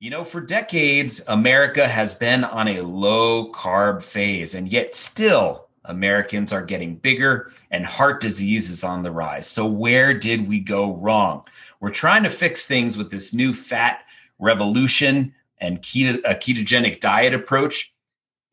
[0.00, 5.66] You know, for decades, America has been on a low carb phase, and yet still
[5.86, 9.50] Americans are getting bigger and heart disease is on the rise.
[9.50, 11.44] So, where did we go wrong?
[11.80, 14.04] We're trying to fix things with this new fat
[14.38, 17.92] revolution and keto, a ketogenic diet approach.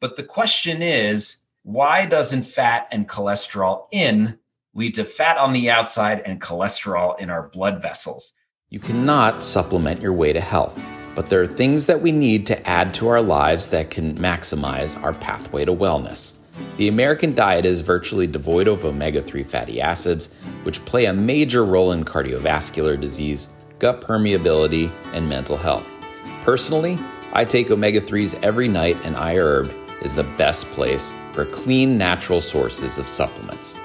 [0.02, 4.40] But the question is why doesn't fat and cholesterol in
[4.74, 8.34] lead to fat on the outside and cholesterol in our blood vessels?
[8.72, 10.84] You cannot supplement your way to health
[11.16, 15.02] but there are things that we need to add to our lives that can maximize
[15.02, 16.34] our pathway to wellness.
[16.78, 20.34] The American diet is virtually devoid of omega 3 fatty acids,
[20.64, 25.88] which play a major role in cardiovascular disease, gut permeability, and mental health.
[26.44, 27.00] Personally,
[27.34, 29.74] I take omega 3s every night, and iHerb
[30.04, 33.76] is the best place for clean, natural sources of supplements.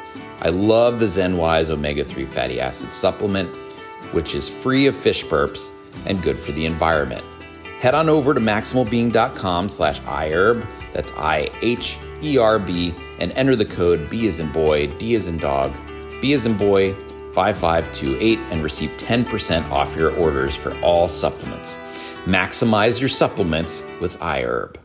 [0.42, 3.56] I love the ZenWise omega 3 fatty acid supplement,
[4.12, 5.72] which is free of fish burps
[6.06, 7.24] and good for the environment.
[7.80, 14.40] Head on over to maximalbeing.com slash iHerb, that's I-H-E-R-B, and enter the code B as
[14.40, 15.72] in boy, D as in dog,
[16.20, 16.94] B as in boy,
[17.32, 21.76] 5528 and receive 10% off your orders for all supplements.
[22.24, 24.79] Maximize your supplements with iHerb.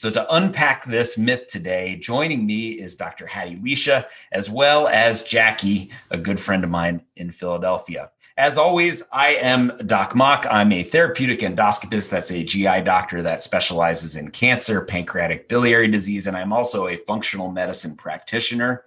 [0.00, 3.26] So, to unpack this myth today, joining me is Dr.
[3.26, 8.10] Hady Lichaa, as well as Jacky, a good friend of mine in Philadelphia.
[8.38, 10.46] As always, I am Doc Mok.
[10.50, 12.08] I'm a therapeutic endoscopist.
[12.08, 16.96] That's a GI doctor that specializes in cancer, pancreatic biliary disease, and I'm also a
[16.96, 18.84] functional medicine practitioner.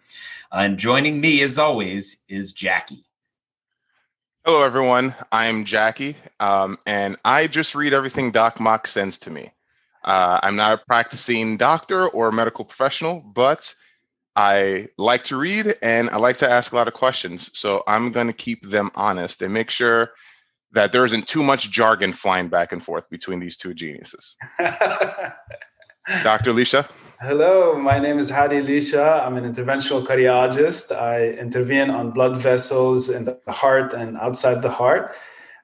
[0.51, 3.05] And joining me, as always, is Jacky.
[4.45, 5.13] Hello, everyone.
[5.31, 9.51] I'm Jacky, um, and I just read everything Doc Mok sends to me.
[10.03, 13.73] Uh, I'm not a practicing doctor or medical professional, but
[14.35, 17.51] I like to read and I like to ask a lot of questions.
[17.57, 20.11] So I'm going to keep them honest and make sure
[20.71, 24.35] that there isn't too much jargon flying back and forth between these two geniuses.
[24.59, 26.51] Dr.
[26.51, 26.89] Lichaa.
[27.21, 29.25] Hello, my name is Hady Lichaa.
[29.25, 30.93] I'm an interventional cardiologist.
[30.93, 35.15] I intervene on blood vessels in the heart and outside the heart.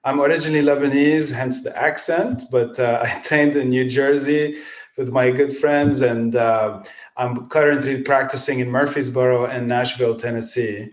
[0.04, 4.58] I'm originally Lebanese, hence the accent, but uh, I trained in New Jersey
[4.98, 6.84] with my good friends, and uh,
[7.18, 10.90] I'm currently practicing in Murfreesboro and Nashville, Tennessee.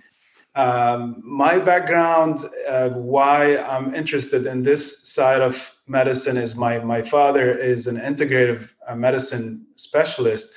[0.55, 7.03] Um, my background, uh, why I'm interested in this side of medicine, is my my
[7.03, 10.55] father is an integrative uh, medicine specialist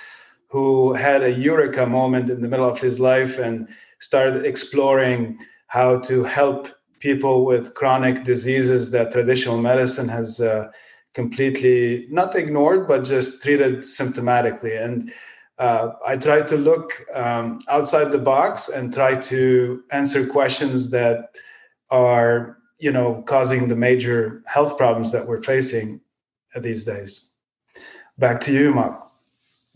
[0.47, 3.67] who had a eureka moment in the middle of his life and
[3.99, 10.69] started exploring how to help people with chronic diseases that traditional medicine has uh,
[11.13, 14.81] completely not ignored, but just treated symptomatically.
[14.81, 15.11] And
[15.57, 21.35] uh, I try to look um, outside the box and try to answer questions that
[21.89, 26.01] are, you know, causing the major health problems that we're facing
[26.55, 27.31] these days.
[28.17, 29.08] Back to you, Mark.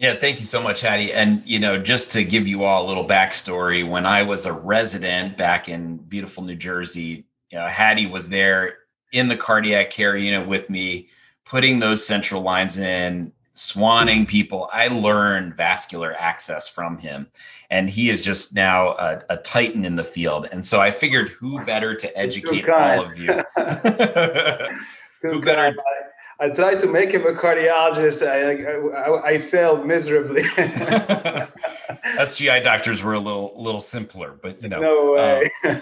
[0.04, 1.14] Yeah, thank you so much, Hady.
[1.14, 4.52] And you know, just to give you all a little backstory, when I was a
[4.52, 8.80] resident back in beautiful New Jersey, you know, Hady was there
[9.14, 11.08] in the cardiac care unit with me
[11.46, 14.70] putting those central lines in, swanning people.
[14.74, 17.28] I learned vascular access from him,
[17.70, 20.50] and he is just now a, a titan in the field.
[20.52, 23.28] And so I figured, who better to educate all of you?
[25.22, 25.74] who better?
[26.44, 28.22] I tried to make him a cardiologist.
[28.28, 30.42] I, I, I failed miserably.
[32.20, 35.50] SGI doctors were a little little simpler, but you know, no way.
[35.64, 35.82] Um,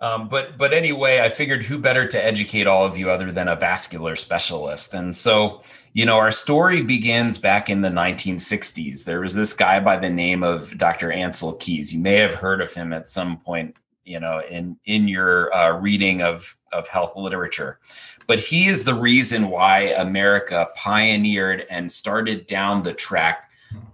[0.00, 3.46] um, but but anyway, I figured who better to educate all of you other than
[3.46, 4.94] a vascular specialist.
[4.94, 5.62] And so,
[5.92, 9.04] you know, our story begins back in the 1960s.
[9.04, 11.12] There was this guy by the name of Dr.
[11.12, 11.94] Ansel Keys.
[11.94, 13.76] You may have heard of him at some point,
[14.10, 17.78] you know, in in your uh, reading of of health literature.
[18.26, 23.50] But he is the reason why America pioneered and started down the track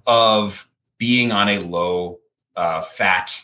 [0.06, 2.18] of being on a low
[2.56, 3.42] uh, fat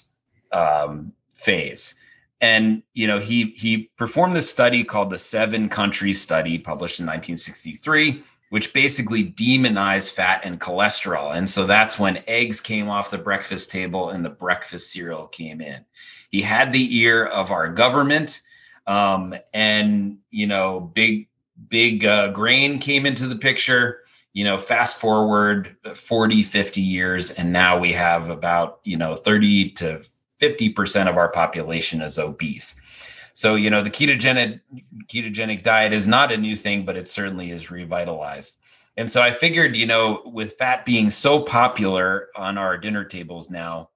[0.50, 1.94] um, phase.
[2.40, 7.06] And you know he he performed this study called the seven country study published in
[7.06, 11.34] 1963 which basically demonized fat and cholesterol.
[11.34, 15.62] And so that's when eggs came off the breakfast table and the breakfast cereal came
[15.62, 15.86] in
[16.32, 18.42] he had the ear of our government
[18.88, 21.28] um, and you know big
[21.68, 24.00] big uh, grain came into the picture
[24.32, 29.70] you know fast forward 40 50 years and now we have about you know 30
[29.70, 30.02] to
[30.42, 32.80] 50% of our population is obese.
[33.32, 34.60] So, you know, the ketogenic
[35.06, 38.58] ketogenic diet is not a new thing, but it certainly is revitalized.
[38.96, 43.48] And so I figured, you know, with fat being so popular on our dinner tables
[43.48, 43.88] now,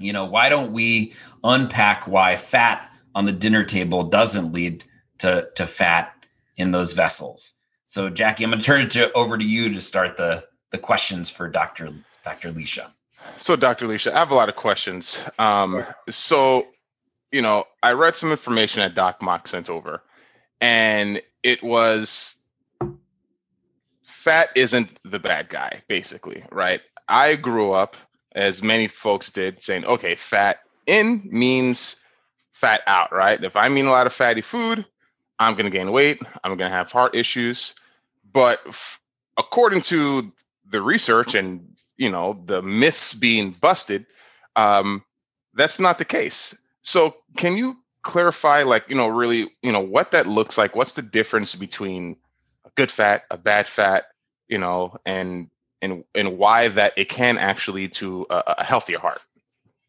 [0.00, 1.12] you know, why don't we
[1.44, 4.84] unpack why fat on the dinner table doesn't lead
[5.18, 6.12] to, to fat
[6.56, 7.54] in those vessels?
[7.86, 10.78] So, Jacky, I'm going to turn it to, over to you to start the the
[10.78, 11.90] questions for Dr.
[12.24, 12.52] Dr.
[12.52, 12.90] Lichaa.
[13.38, 13.86] So, Dr.
[13.86, 15.24] Lichaa, I have a lot of questions.
[15.38, 16.68] Um, so,
[17.32, 20.02] you know, I read some information that Doc Mok sent over,
[20.60, 22.36] and it was
[24.04, 26.80] fat isn't the bad guy, basically, right?
[27.08, 27.96] I grew up,
[28.32, 31.96] as many folks did, saying, okay, fat in means
[32.52, 33.42] fat out, right?
[33.42, 34.84] If I'm eating a lot of fatty food,
[35.38, 37.74] I'm going to gain weight, I'm going to have heart issues.
[38.32, 39.00] But f-
[39.38, 40.30] according to
[40.68, 41.66] the research and
[41.96, 44.06] you know the myths being busted,
[44.56, 45.02] um,
[45.54, 46.54] that's not the case.
[46.82, 50.76] So can you clarify, like you know, really, you know, what that looks like?
[50.76, 52.16] What's the difference between
[52.64, 54.04] a good fat, a bad fat,
[54.48, 55.50] you know, and
[55.82, 59.20] and and why that it can actually lead to a, a healthier heart?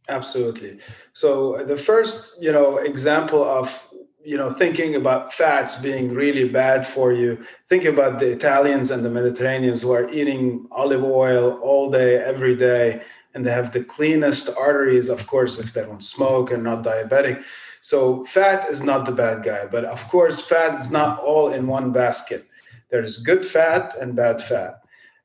[0.09, 0.79] Absolutely.
[1.13, 3.87] So the first, you know, example of
[4.23, 9.03] you know thinking about fats being really bad for you think about the italians and
[9.03, 13.01] the mediterraneans who are eating olive oil all day every day
[13.33, 17.43] and they have the cleanest arteries of course if they don't smoke and not diabetic
[17.81, 21.65] so fat is not the bad guy but of course fat is not all in
[21.65, 22.45] one basket
[22.89, 24.80] there's good fat and bad fat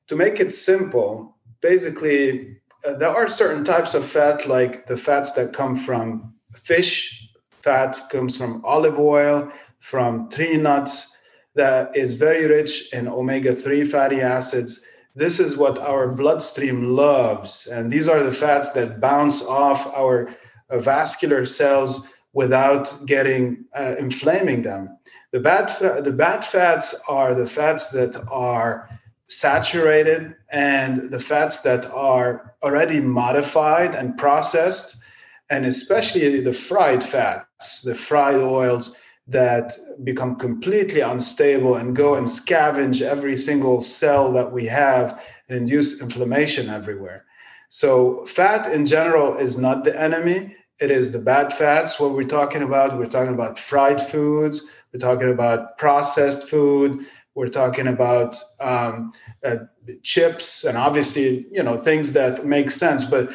[0.09, 2.57] to make it simple basically
[2.87, 7.27] uh, there are certain types of fat like the fats that come from fish
[7.67, 9.51] fat comes from olive oil,
[9.81, 11.19] from tree nuts,
[11.57, 14.85] that is very rich in omega 3 fatty acids.
[15.17, 17.67] This is what our bloodstream loves.
[17.67, 20.29] And these are the fats that bounce off our
[20.71, 24.97] uh, vascular cells without getting uh, inflaming them.
[25.33, 28.89] The bad, fa- the bad fats are the fats that are
[29.29, 34.99] saturated and the fats that are already modified and processed
[35.51, 38.97] and especially the fried fats, the fried oils
[39.29, 45.59] that become completely unstable and go and scavenge every single cell that we have and
[45.59, 47.25] induce inflammation everywhere.
[47.69, 50.57] So, fat in general is not the enemy.
[50.79, 51.99] It is the bad fats.
[51.99, 54.63] What we're talking about, we're talking about fried foods,
[54.93, 57.07] we're talking about processed food,
[57.37, 59.13] we're talking about um,
[59.45, 59.59] uh,
[60.03, 63.05] chips, and obviously, you know, things that make sense.
[63.05, 63.31] But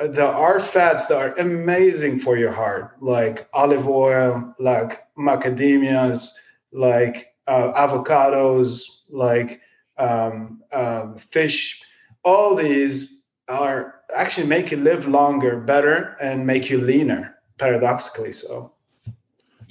[0.00, 6.30] there are fats that are amazing for your heart, like olive oil, like macadamias,
[6.72, 9.60] like uh, avocados, like
[9.98, 11.82] um, um, fish.
[12.24, 17.36] All these are actually make you live longer, better, and make you leaner.
[17.58, 18.72] Paradoxically, so.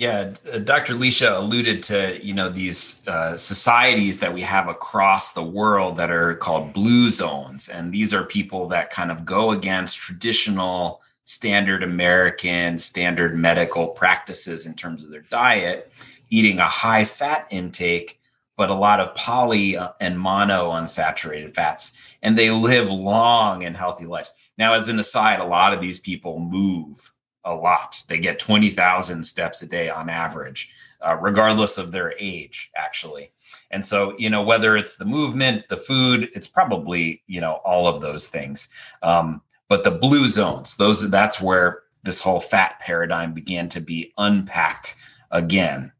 [0.01, 0.95] Yeah, uh, Dr.
[0.95, 6.09] Lichaa alluded to you know these uh, societies that we have across the world that
[6.09, 11.83] are called blue zones, and these are people that kind of go against traditional standard
[11.83, 15.92] American standard medical practices in terms of their diet,
[16.31, 18.19] eating a high fat intake,
[18.57, 23.77] but a lot of poly uh, and mono unsaturated fats, and they live long and
[23.77, 24.33] healthy lives.
[24.57, 27.12] Now, as an aside, a lot of these people move
[27.45, 28.01] a lot.
[28.07, 30.71] They get 20,000 steps a day on average,
[31.01, 33.31] uh, regardless of their age, actually.
[33.71, 37.88] And so, you know, whether it's the movement, the food, it's probably, you know, all
[37.88, 38.69] of those things.
[39.01, 44.13] Um, but the blue zones, those that's where this whole fat paradigm began to be
[44.17, 44.95] unpacked
[45.31, 45.91] again.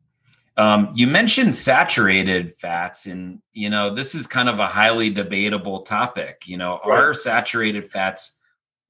[0.58, 5.84] Um, you mentioned saturated fats, and you know this is kind of a highly debatable
[5.84, 6.44] topic.
[6.46, 7.00] You know, right.
[7.00, 8.38] are saturated fats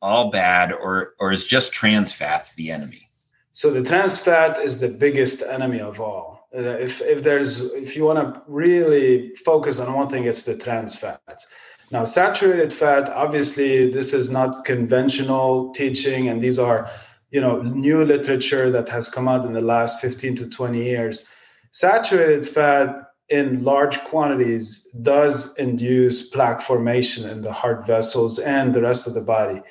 [0.01, 3.10] all bad, or or is just trans fats the enemy?
[3.53, 6.48] So the trans fat is the biggest enemy of all.
[6.55, 10.58] Uh, if if there's if you want to really focus on one thing, it's the
[10.58, 11.48] trans fats.
[11.91, 16.89] Now, saturated fat, obviously, this is not conventional teaching, and these are,
[17.31, 21.25] you know, new literature that has come out in the last 15 to 20 years.
[21.72, 22.96] Saturated fat
[23.27, 29.13] in large quantities does induce plaque formation in the heart vessels and the rest of
[29.13, 29.62] the body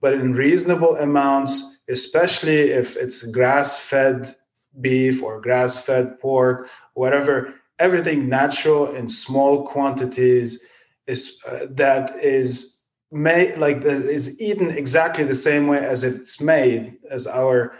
[0.00, 4.34] but in reasonable amounts, especially if it's grass fed
[4.80, 10.62] beef or grass fed pork, whatever, everything natural in small quantities
[11.06, 16.96] is uh, that is made like is eaten exactly the same way as it's made
[17.10, 17.72] as our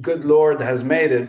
[0.00, 1.28] good lord has made it.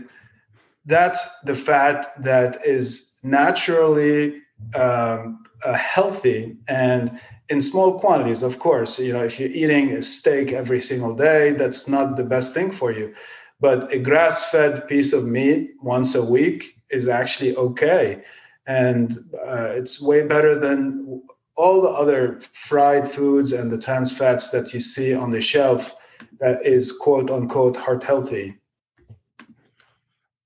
[0.86, 4.42] That's the fat that is naturally
[4.76, 10.02] um, uh, healthy and in small quantities of course you know if you're eating a
[10.02, 13.14] steak every single day that's not the best thing for you
[13.60, 18.24] but a grass-fed piece of meat once a week is actually okay
[18.68, 21.22] and uh, it's way better than
[21.56, 25.96] all the other fried foods and the trans fats that you see on the shelf
[26.40, 28.56] that is quote unquote heart healthy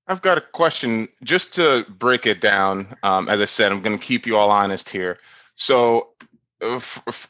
[0.06, 2.96] I've got a question just to break it down.
[3.04, 5.18] Um, as I said, I'm going to keep you all honest here.
[5.54, 6.08] So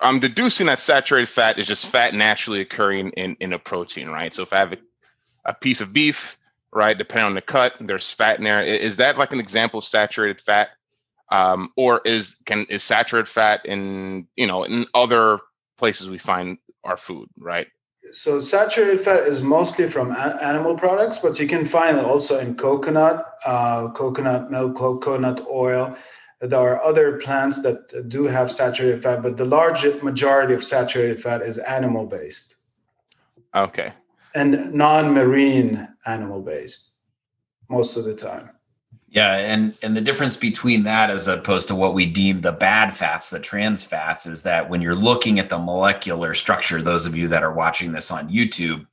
[0.01, 4.35] I'm deducing that saturated fat is just fat naturally occurring in, in a protein, right?
[4.35, 4.79] So if I have a,
[5.45, 6.37] a piece of beef,
[6.73, 8.63] right, depending on the cut, there's fat in there.
[8.63, 10.71] Is that like an example of saturated fat?
[11.33, 15.39] Um, or is can is saturated fat in you know in other
[15.79, 17.69] places we find our food, right?
[18.13, 22.39] so saturated fat is mostly from a- animal products, but you can find it also
[22.39, 25.97] in coconut, uh, coconut milk, coconut oil.
[26.40, 31.23] There are other plants that do have saturated fat, but the large majority of saturated
[31.23, 32.56] fat is animal based.
[33.54, 33.92] Okay.
[34.35, 36.90] And non marine animal based
[37.68, 38.50] most of the time.
[39.11, 42.97] Yeah, and and the difference between that as opposed to what we deem the bad
[42.97, 47.16] fats, the trans fats, is that when you're looking at the molecular structure, those of
[47.16, 48.87] you that are watching this on YouTube,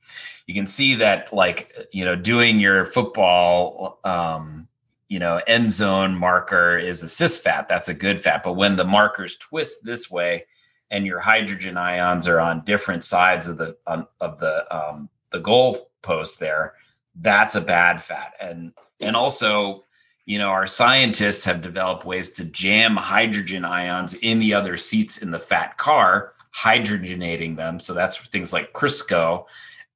[0.46, 4.66] you can see that like you know doing your football um
[5.08, 8.76] you know end zone marker is a cis fat that's a good fat but when
[8.76, 10.44] the markers twist this way
[10.90, 15.40] and your hydrogen ions are on different sides of the um, of the um the
[15.40, 16.74] goal post there
[17.16, 19.84] that's a bad fat and and also
[20.28, 25.16] you know, our scientists have developed ways to jam hydrogen ions in the other seats
[25.16, 27.80] in the fat car, hydrogenating them.
[27.80, 29.46] So that's things like Crisco.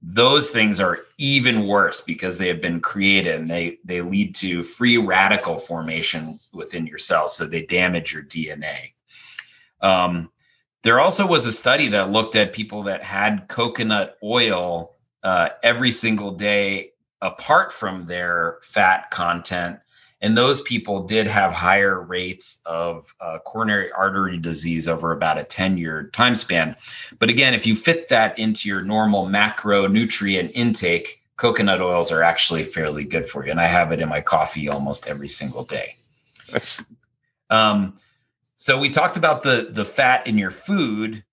[0.03, 4.65] Those things are even worse because they have been created and they they lead to
[4.65, 7.37] free radical formation within your cells.
[7.37, 8.95] So they damage your DNA.
[9.81, 10.31] Um,
[10.83, 15.93] there also was a study that looked at people that had coconut oil uh, every
[15.93, 16.91] single day
[17.21, 19.79] apart from their fat content
[20.23, 25.45] and those people did have higher rates of uh, coronary artery disease over about a
[25.45, 26.77] 10 year time span.
[27.19, 32.63] But again, if you fit that into your normal macronutrient intake, coconut oils are actually
[32.63, 33.51] fairly good for you.
[33.51, 35.97] And I have it in my coffee almost every single day.
[37.51, 37.97] Um,
[38.57, 41.25] so we talked about the the fat in your food.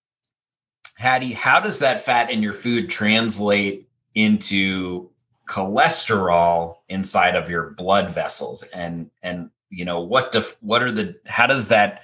[1.00, 5.12] Hady, how does that fat in your food translate into
[5.50, 11.16] cholesterol inside of your blood vessels and and you know what def, what are the
[11.26, 12.04] how does that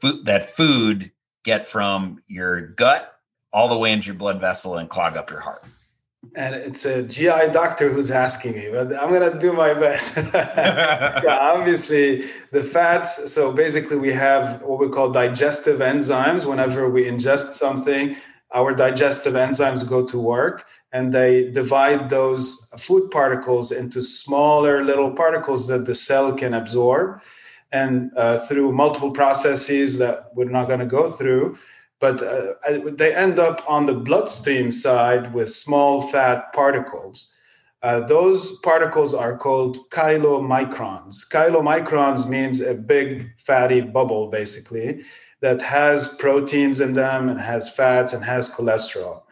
[0.00, 1.12] food that food
[1.44, 3.20] get from your gut
[3.52, 5.62] all the way into your blood vessel and clog up your heart
[6.34, 10.16] and it's a GI doctor who's asking me, but I'm gonna do my best.
[10.34, 13.32] yeah, obviously the fats.
[13.32, 16.46] So basically, we have what we call digestive enzymes.
[16.46, 18.16] Whenever we ingest something,
[18.54, 25.10] our digestive enzymes go to work, and they divide those food particles into smaller little
[25.10, 27.20] particles that the cell can absorb.
[27.72, 31.56] And uh, through multiple processes that we're not going to go through
[32.02, 32.54] but uh,
[32.96, 37.32] they end up on the bloodstream side with small fat particles.
[37.80, 41.28] Uh, those particles are called chylomicrons.
[41.30, 45.04] Chylomicrons means a big fatty bubble basically
[45.42, 49.22] that has proteins in them and has fats and has cholesterol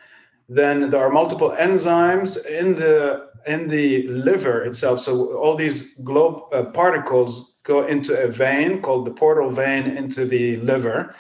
[0.51, 4.99] then there are multiple enzymes in the in the liver itself.
[4.99, 10.27] So all these globe uh, particles go into a vein called the portal vein into
[10.27, 11.15] the liver,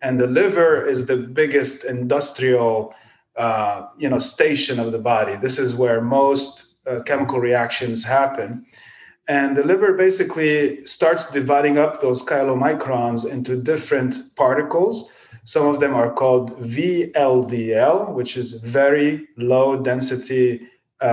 [0.00, 2.94] and the liver is the biggest industrial
[3.36, 5.36] uh, you know station of the body.
[5.36, 8.64] This is where most uh, chemical reactions happen.
[9.28, 15.12] And the liver basically starts dividing up those chylomicrons into different particles
[15.44, 20.68] some of them are called VLDL, which is very low density
[21.00, 21.04] uh,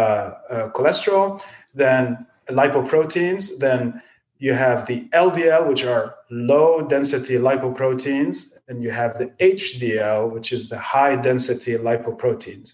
[0.50, 1.42] uh, cholesterol,
[1.74, 4.02] then lipoproteins, then
[4.40, 10.52] you have the LDL, which are low density lipoproteins, and you have the HDL, which
[10.52, 12.74] is the high density lipoproteins.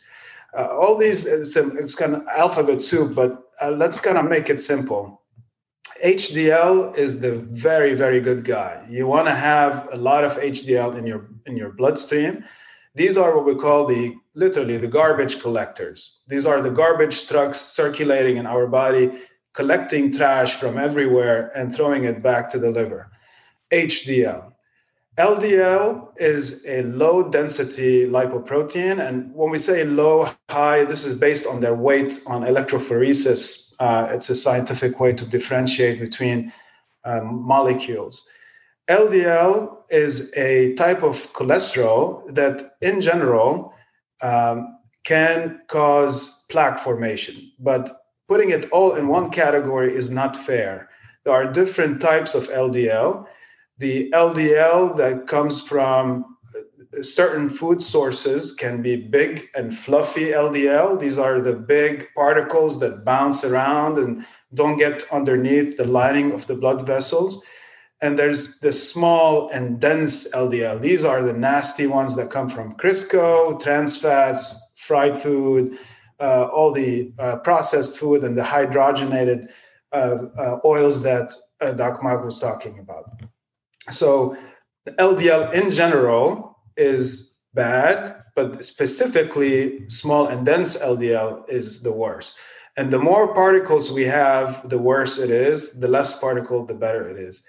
[0.58, 4.50] Uh, all these, it's, it's, kind of alphabet soup, but uh, let's kind of make
[4.50, 5.23] it simple.
[6.04, 8.86] HDL is the very, very good guy.
[8.90, 12.44] You want to have a lot of HDL in your in your bloodstream.
[12.94, 16.20] These are what we call the literally the garbage collectors.
[16.28, 19.12] These are the garbage trucks circulating in our body,
[19.54, 23.10] collecting trash from everywhere and throwing it back to the liver.
[23.72, 24.52] HDL.
[25.18, 29.00] LDL is a low density lipoprotein.
[29.08, 34.08] And when we say low, high, this is based on their weight on electrophoresis uh,
[34.12, 36.54] it's a scientific way to differentiate between
[37.04, 38.24] um, molecules.
[38.90, 43.74] LDL is a type of cholesterol that, in general,
[44.22, 47.36] um, can cause plaque formation.
[47.60, 47.84] But
[48.30, 50.90] putting it all in one category is not fair.
[51.26, 53.26] There are different types of LDL.
[53.80, 56.33] The LDL that comes from
[57.02, 61.00] certain food sources can be big and fluffy LDL.
[61.00, 66.46] These are the big particles that bounce around and don't get underneath the lining of
[66.48, 67.42] the blood vessels.
[68.02, 70.82] And there's the small and dense LDL.
[70.82, 75.78] These are the nasty ones that come from Crisco, trans fats, fried food,
[76.20, 79.48] uh, all the uh, processed food, and the hydrogenated
[79.94, 83.06] uh, uh oils that uh, Doc Mark was talking about.
[83.90, 84.38] So,
[84.88, 92.38] LDL in general is bad, but specifically small and dense LDL is the worst.
[92.76, 95.80] And the more particles we have, the worse it is.
[95.80, 97.44] The less particle, the better it is.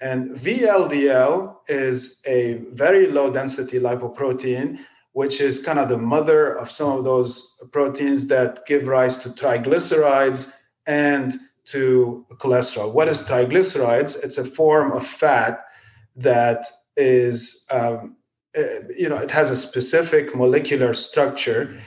[0.00, 4.80] And VLDL is a very low density lipoprotein,
[5.12, 9.28] which is kind of the mother of some of those proteins that give rise to
[9.28, 10.52] triglycerides
[10.86, 12.92] and to cholesterol.
[12.92, 14.22] What is triglycerides?
[14.24, 15.64] It's a form of fat
[16.16, 16.66] that
[16.96, 18.16] is, um,
[18.56, 21.80] uh, you know, it has a specific molecular structure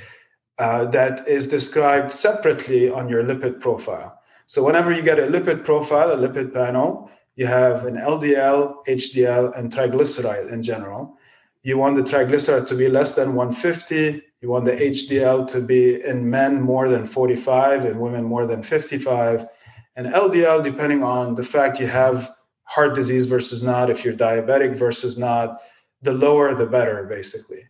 [0.59, 4.19] uh, that is described separately on your lipid profile.
[4.47, 9.57] So whenever you get a lipid profile, a lipid panel, you have an LDL, HDL,
[9.57, 11.17] and triglyceride in general.
[11.63, 14.23] You want the triglyceride to be less than 150.
[14.41, 18.63] You want the HDL to be in men more than 45 and women more than
[18.63, 19.47] 55.
[19.95, 22.31] And LDL, depending on the fact you have
[22.63, 25.61] heart disease versus not, if you're diabetic versus not,
[26.07, 27.63] the lower the better, basically.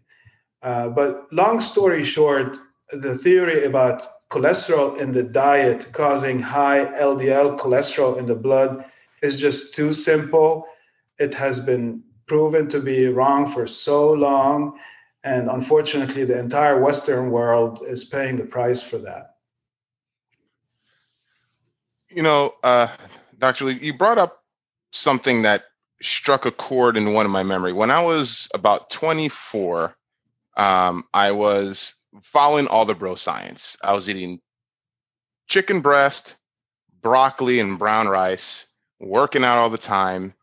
[0.61, 2.55] Uh, but long story short,
[2.91, 3.97] the theory about
[4.29, 8.85] cholesterol in the diet causing high LDL cholesterol in the blood
[9.23, 10.67] is just too simple.
[11.17, 14.77] It has been proven to be wrong for so long.
[15.23, 19.35] And unfortunately, the entire Western world is paying the price for that.
[22.09, 22.87] You know, uh,
[23.39, 23.65] Dr.
[23.65, 24.43] Lee, you brought up
[24.91, 25.63] something that
[26.01, 27.73] struck a chord in one of my memory.
[27.73, 29.95] When I was about 24,
[30.57, 33.77] um, I was following all the bro science.
[33.83, 34.39] I was eating
[35.47, 36.35] chicken breast,
[37.01, 38.67] broccoli, and brown rice,
[38.99, 40.33] working out all the time.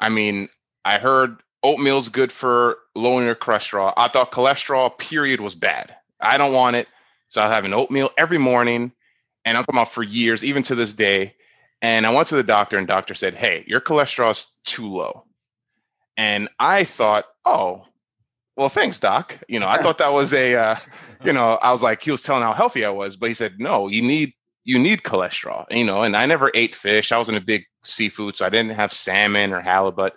[0.00, 0.48] I mean,
[0.84, 3.92] I heard oatmeal's good for lowering your cholesterol.
[3.96, 5.94] I thought cholesterol, period, was bad.
[6.20, 6.88] I don't want it.
[7.28, 8.92] So I was having oatmeal every morning.
[9.44, 11.34] And I'm talking about for years, even to this day.
[11.80, 15.24] And I went to the doctor, and doctor said, Hey, your cholesterol is too low.
[16.16, 17.86] And I thought, oh,
[18.56, 19.38] well, thanks, doc.
[19.46, 20.76] You know, I thought that was a, uh,
[21.24, 23.60] you know, I was like, he was telling how healthy I was, but he said,
[23.60, 27.12] no, you need, you need cholesterol, you know, and I never ate fish.
[27.12, 30.14] I wasn't a big seafood, so I didn't have salmon or halibut.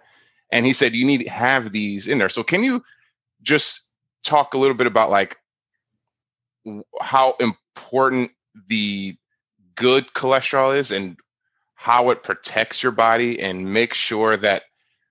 [0.52, 2.30] And he said, you need to have these in there.
[2.30, 2.82] So can you
[3.44, 3.82] just
[4.24, 5.38] talk a little bit about like
[7.00, 8.32] how important
[8.68, 9.16] the
[9.76, 11.16] good cholesterol is and
[11.82, 14.62] how it protects your body and make sure that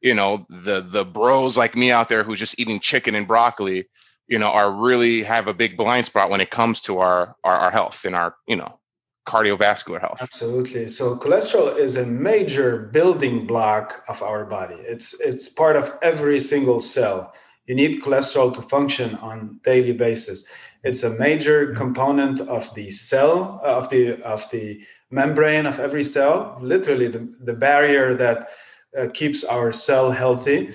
[0.00, 3.88] you know the the bros like me out there who's just eating chicken and broccoli
[4.28, 7.56] you know are really have a big blind spot when it comes to our our,
[7.56, 8.78] our health and our you know
[9.26, 10.18] cardiovascular health.
[10.20, 10.88] Absolutely.
[10.88, 14.76] So cholesterol is a major building block of our body.
[14.78, 17.32] It's it's part of every single cell.
[17.66, 20.48] You need cholesterol to function on daily basis.
[20.82, 21.76] It's a major mm-hmm.
[21.76, 24.80] component of the cell of the of the
[25.10, 28.50] membrane of every cell literally the, the barrier that
[28.98, 30.74] uh, keeps our cell healthy.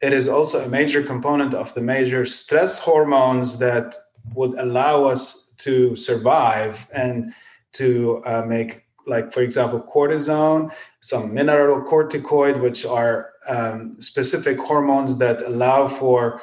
[0.00, 3.96] It is also a major component of the major stress hormones that
[4.34, 7.32] would allow us to survive and
[7.74, 15.42] to uh, make, like, for example, cortisone, some mineralocorticoid, which are um, specific hormones that
[15.42, 16.40] allow for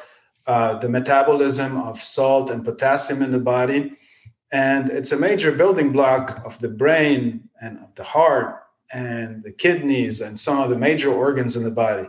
[0.48, 3.96] uh, the metabolism of salt and potassium in the body.
[4.52, 9.52] And it's a major building block of the brain and of the heart and the
[9.52, 12.08] kidneys and some of the major organs in the body.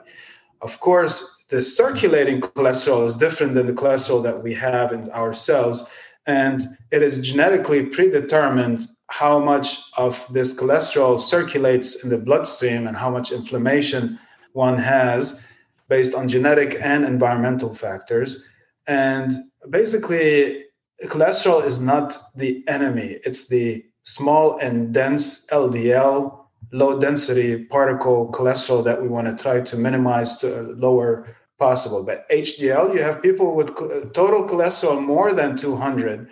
[0.60, 5.34] Of course, the circulating cholesterol is different than the cholesterol that we have in our
[5.34, 5.88] cells,
[6.26, 12.96] and it is genetically predetermined how much of this cholesterol circulates in the bloodstream and
[12.96, 14.18] how much inflammation
[14.54, 15.42] one has
[15.88, 18.44] based on genetic and environmental factors.
[18.86, 19.32] And
[19.68, 20.64] basically,
[21.06, 28.82] cholesterol is not the enemy, it's the small and dense LDL low density particle cholesterol
[28.82, 32.04] that we want to try to minimize to lower possible.
[32.04, 33.68] But HDL, you have people with
[34.12, 36.30] total cholesterol more than 200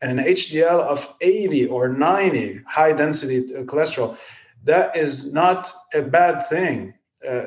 [0.00, 4.16] and an HDL of 80 or 90, high density cholesterol.
[4.64, 6.94] That is not a bad thing.
[7.26, 7.44] Uh,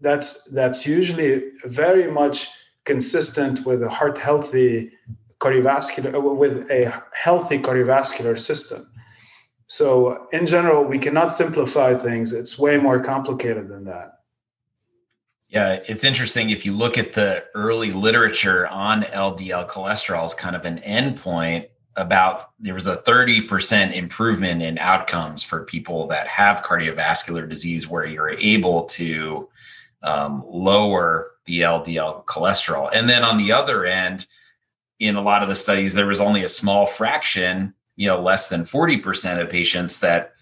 [0.00, 2.48] that's that's usually very much
[2.84, 4.90] consistent with a heart healthy
[5.44, 6.80] cardiovascular with a
[7.12, 8.86] healthy cardiovascular system
[9.66, 12.32] so, in general, we cannot simplify things.
[12.32, 14.20] It's way more complicated than that.
[15.48, 20.56] Yeah, it's interesting if you look at the early literature on LDL cholesterol as kind
[20.56, 26.62] of an endpoint about there was a 30% improvement in outcomes for people that have
[26.62, 29.48] cardiovascular disease where you're able to
[30.02, 32.90] um, lower the LDL cholesterol.
[32.92, 34.26] And then on the other end,
[34.98, 38.48] in a lot of the studies, there was only a small fraction, you know, less
[38.48, 40.32] than 40% of patients that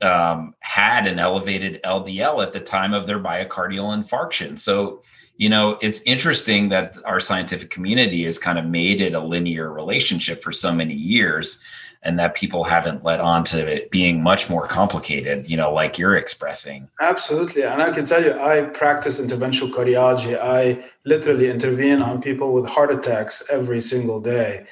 [0.00, 4.58] um, had an elevated LDL at the time of their myocardial infarction.
[4.58, 5.02] So,
[5.36, 9.72] you know, it's interesting that our scientific community has kind of made it a linear
[9.72, 11.62] relationship for so many years
[12.02, 15.98] and that people haven't let on to it being much more complicated, you know, like
[15.98, 16.88] you're expressing.
[17.00, 17.62] Absolutely.
[17.62, 20.38] And I can tell you, I practice interventional cardiology.
[20.38, 24.66] I literally intervene on people with heart attacks every single day.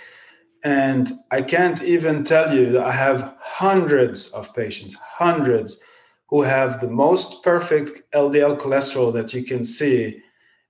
[0.64, 5.80] And I can't even tell you that I have hundreds of patients, hundreds
[6.28, 10.20] who have the most perfect LDL cholesterol that you can see.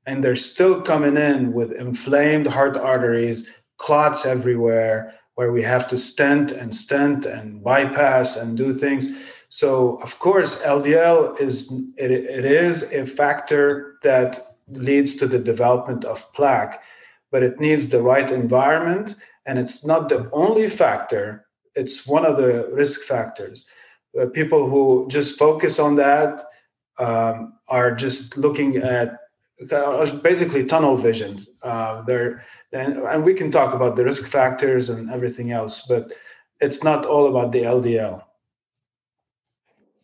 [0.07, 5.97] And they're still coming in with inflamed heart arteries, clots everywhere, where we have to
[5.97, 9.09] stent and stent and bypass and do things.
[9.49, 11.55] So, of course, LDL is
[11.97, 16.83] it, it is a factor that leads to the development of plaque,
[17.33, 19.15] but it needs the right environment
[19.47, 23.67] and it's not the only factor it's one of the risk factors
[24.21, 26.45] uh, people who just focus on that
[26.99, 29.19] um, are just looking at
[30.23, 35.11] basically tunnel vision uh, there and, and we can talk about the risk factors and
[35.11, 36.13] everything else but
[36.61, 38.23] it's not all about the ldl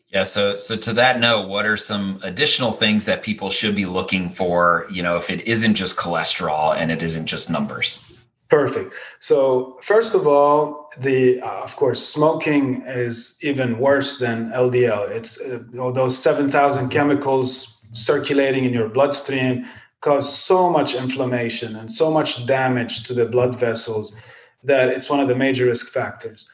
[0.08, 3.86] yeah so so to that note what are some additional things that people should be
[3.86, 8.16] looking for you know if it isn't just cholesterol and it isn't just numbers
[8.48, 8.94] Perfect.
[9.18, 15.10] So first of all, the uh, of course smoking is even worse than LDL.
[15.10, 19.66] It's uh, you know, those seven thousand chemicals circulating in your bloodstream
[20.00, 24.14] cause so much inflammation and so much damage to the blood vessels
[24.62, 26.48] that it's one of the major risk factors.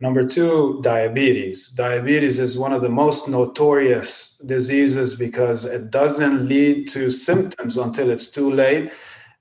[0.00, 1.70] Number two, diabetes.
[1.70, 8.10] Diabetes is one of the most notorious diseases because it doesn't lead to symptoms until
[8.10, 8.92] it's too late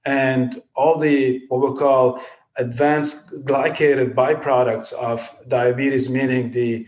[0.08, 2.22] and all the what we call
[2.56, 6.88] advanced glycated byproducts of diabetes, meaning the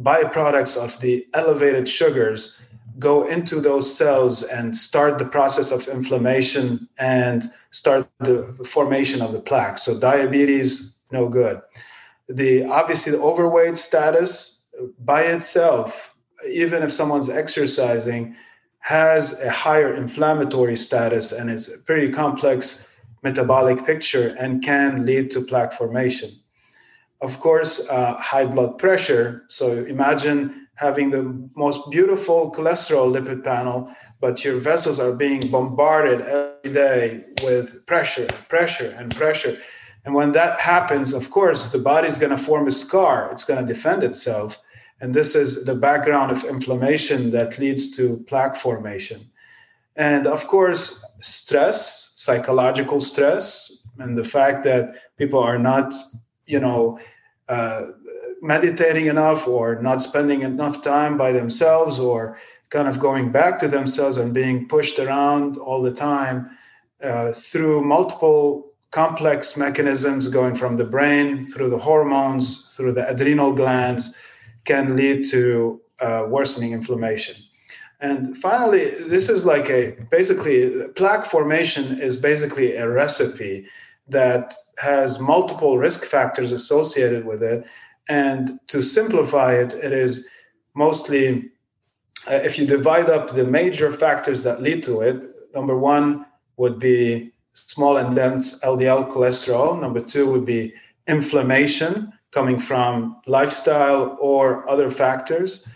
[0.00, 2.58] byproducts of the elevated sugars,
[3.00, 9.32] go into those cells and start the process of inflammation and start the formation of
[9.32, 9.78] the plaque.
[9.78, 11.60] So diabetes, no good.
[12.28, 14.64] The obviously the overweight status
[15.02, 16.14] by itself,
[16.48, 18.36] even if someone's exercising,
[18.80, 22.88] has a higher inflammatory status and is a pretty complex
[23.22, 26.30] metabolic picture and can lead to plaque formation.
[27.20, 29.44] Of course, uh, high blood pressure.
[29.48, 31.22] So imagine having the
[31.54, 38.26] most beautiful cholesterol lipid panel, but your vessels are being bombarded every day with pressure,
[38.48, 39.58] pressure, and pressure.
[40.06, 43.30] And when that happens, of course, the body's going to form a scar.
[43.30, 44.58] It's going to defend itself.
[45.02, 49.30] And this is the background of inflammation that leads to plaque formation.
[49.96, 55.92] And of course, stress, psychological stress, and the fact that people are not,
[56.46, 56.98] you know,
[57.50, 57.82] uh,
[58.42, 62.38] meditating enough or not spending enough time by themselves or
[62.70, 66.50] kind of going back to themselves and being pushed around all the time
[67.02, 73.52] uh, through multiple complex mechanisms going from the brain through the hormones through the adrenal
[73.52, 74.16] glands
[74.64, 77.36] can lead to uh, worsening inflammation.
[78.00, 83.66] And finally, this is like a basically plaque formation is basically a recipe
[84.08, 87.66] that has multiple risk factors associated with it.
[88.08, 90.28] And to simplify it, it is
[90.74, 91.50] mostly
[92.28, 95.22] uh, if you divide up the major factors that lead to it,
[95.54, 100.74] number one would be small and dense LDL cholesterol, number two would be
[101.06, 105.66] inflammation coming from lifestyle or other factors.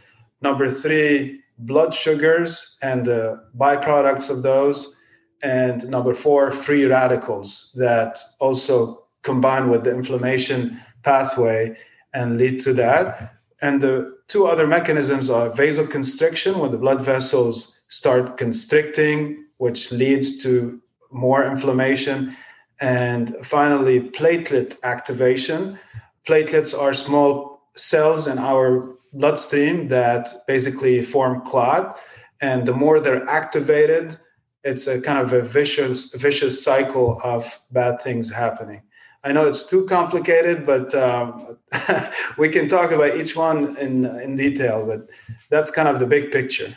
[0.41, 4.97] Number three, blood sugars and the byproducts of those.
[5.43, 11.77] And number four, free radicals that also combine with the inflammation pathway
[12.15, 13.35] and lead to that.
[13.61, 20.43] And the two other mechanisms are vasoconstriction, when the blood vessels start constricting, which leads
[20.45, 22.37] to more inflammation.
[22.81, 25.79] And finally, platelet activation,
[26.27, 31.99] platelets are small cells in our bloodstream that basically form clot
[32.41, 34.19] and the more they're activated
[34.65, 38.83] it's a kind of a vicious vicious cycle of bad things happening
[39.25, 41.57] i know it's too complicated but um,
[42.39, 45.09] we can talk about each one in in detail but
[45.51, 46.77] that's kind of the big picture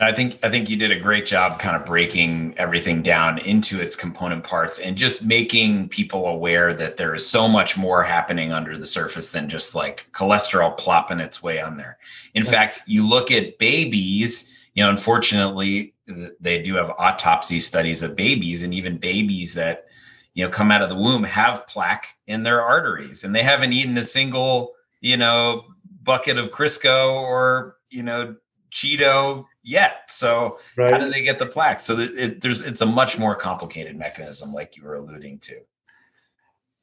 [0.00, 3.80] I think I think you did a great job kind of breaking everything down into
[3.80, 8.52] its component parts and just making people aware that there is so much more happening
[8.52, 11.98] under the surface than just like cholesterol plopping its way on there.
[12.34, 12.50] In yeah.
[12.50, 15.94] fact, you look at babies, you know, unfortunately
[16.38, 19.87] they do have autopsy studies of babies and even babies that
[20.38, 23.72] you know come out of the womb have plaque in their arteries and they haven't
[23.72, 24.70] eaten a single,
[25.00, 25.64] you know,
[26.04, 28.36] bucket of Crisco or, you know,
[28.70, 30.02] Cheeto yet.
[30.06, 30.92] So right.
[30.92, 31.80] how do they get the plaque?
[31.80, 35.56] So it, there's it's a much more complicated mechanism, like you were alluding to.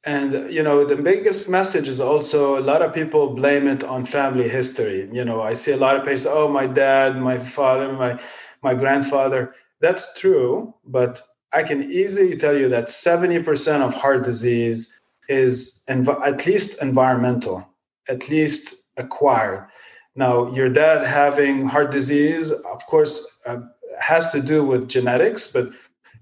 [0.04, 4.04] And you know, the biggest message is also a lot of people blame it on
[4.04, 5.08] family history.
[5.10, 8.20] You know, I see a lot of patients, oh, my dad, my father, my
[8.62, 9.54] my grandfather.
[9.80, 16.26] That's true, but I can easily tell you that 70% of heart disease is env-
[16.26, 17.68] at least environmental,
[18.08, 19.68] at least acquired.
[20.14, 23.14] Now, your dad having heart disease, of course,
[23.46, 23.58] uh,
[24.00, 25.68] has to do with genetics, but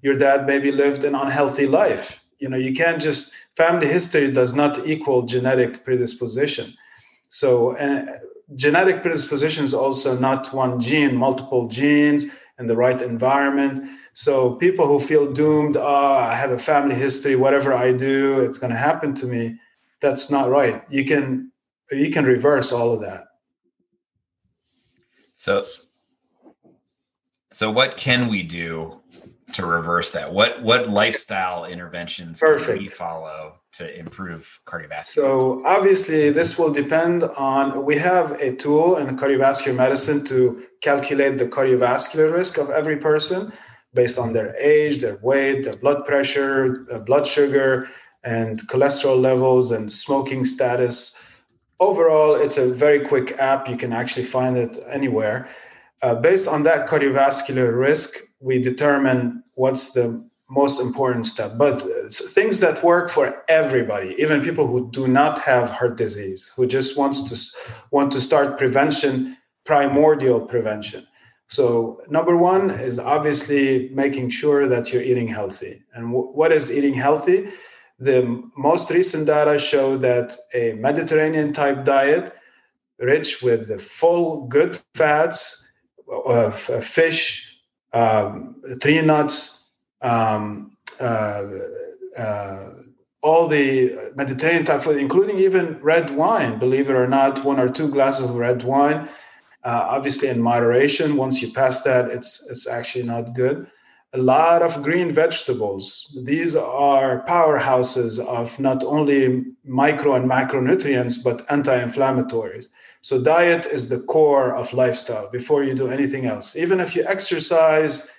[0.02, 2.24] your dad maybe lived an unhealthy life.
[2.38, 6.74] You know, you can't just, family history does not equal genetic predisposition.
[7.28, 8.18] So, uh,
[8.54, 12.26] genetic predisposition is also not one gene, multiple genes
[12.58, 13.88] and the right environment.
[14.14, 18.58] So, people who feel doomed, oh, I have a family history, whatever I do, it's
[18.58, 19.58] going to happen to me.
[20.00, 20.84] That's not right.
[20.88, 21.50] You can
[21.90, 23.24] you can reverse all of that.
[25.34, 25.64] So,
[27.50, 29.00] so what can we do
[29.52, 30.32] to reverse that?
[30.32, 32.68] What what lifestyle interventions Perfect.
[32.68, 35.04] can we follow to improve cardiovascular?
[35.04, 37.84] So obviously, this will depend on.
[37.84, 43.52] We have a tool in cardiovascular medicine to calculate the cardiovascular risk of every person
[43.94, 47.88] based on their age, their weight, their blood pressure, their blood sugar,
[48.22, 51.16] and cholesterol levels and smoking status
[51.80, 53.68] overall, it's a very quick app.
[53.68, 55.48] You can actually find it anywhere.
[56.02, 60.06] Uh, based on that cardiovascular risk, we determine what's the
[60.50, 61.52] most important step.
[61.56, 66.52] But uh, things that work for everybody, even people who do not have heart disease,
[66.54, 67.34] who just wants to
[67.90, 71.06] want to start prevention, primordial prevention.
[71.54, 75.82] So number one is obviously making sure that you're eating healthy.
[75.94, 77.48] And w- what is eating healthy?
[77.98, 82.34] The most recent data show that a Mediterranean type diet,
[82.98, 85.68] rich with the full good fats
[86.26, 86.54] of
[86.96, 87.56] fish,
[87.92, 89.68] um, tree nuts,
[90.02, 91.44] um, uh,
[92.18, 92.70] uh,
[93.22, 97.68] all the Mediterranean type food, including even red wine, believe it or not, one or
[97.68, 99.08] two glasses of red wine,
[99.64, 101.16] uh, obviously in moderation.
[101.16, 103.66] Once you pass that, it's it's actually not good
[104.14, 106.16] a lot of green vegetables.
[106.22, 112.66] These are powerhouses of not only micro and macronutrients, but anti inflammatories.
[113.02, 116.54] So, diet is the core of lifestyle before you do anything else.
[116.54, 118.10] Even if you exercise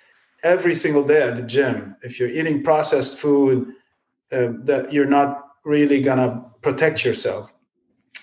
[0.42, 3.72] every single day at the gym, if you're eating processed food,
[4.30, 7.54] uh, that you're not really gonna protect yourself.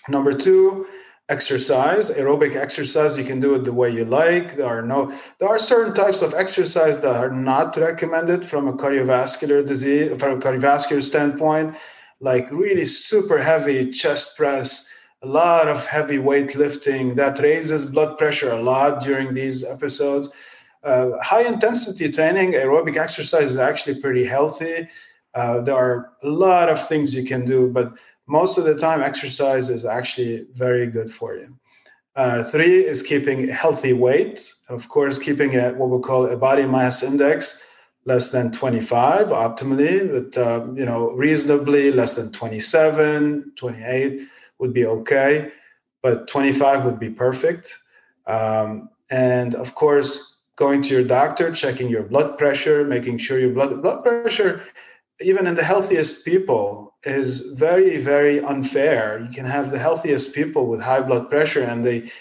[0.08, 0.86] Number two,
[1.30, 4.56] exercise aerobic exercise you can do it the way you like.
[4.56, 8.74] There are no there are certain types of exercise that are not recommended from a
[8.74, 11.76] cardiovascular disease from a cardiovascular standpoint
[12.20, 14.90] like really super heavy chest press
[15.22, 20.30] a lot of heavy weight lifting that raises blood pressure a lot during these episodes.
[20.84, 24.88] Uh, high intensity training aerobic exercise is actually pretty healthy.
[25.34, 27.94] Uh, there are a lot of things you can do but
[28.28, 31.58] most of the time exercise is actually very good for you.
[32.16, 34.54] Uh, three is keeping healthy weight.
[34.70, 37.62] Of course keeping a, what we call a body mass index
[38.06, 44.22] less than 25 optimally but uh, you know reasonably less than 27 28
[44.60, 45.52] would be okay
[46.02, 47.78] but 25 would be perfect.
[48.28, 53.54] Um, and of course going to your doctor checking your blood pressure making sure your
[53.54, 54.64] blood blood pressure
[55.24, 59.20] even in the healthiest people is very very unfair.
[59.20, 62.12] You can have the healthiest people with high blood pressure and they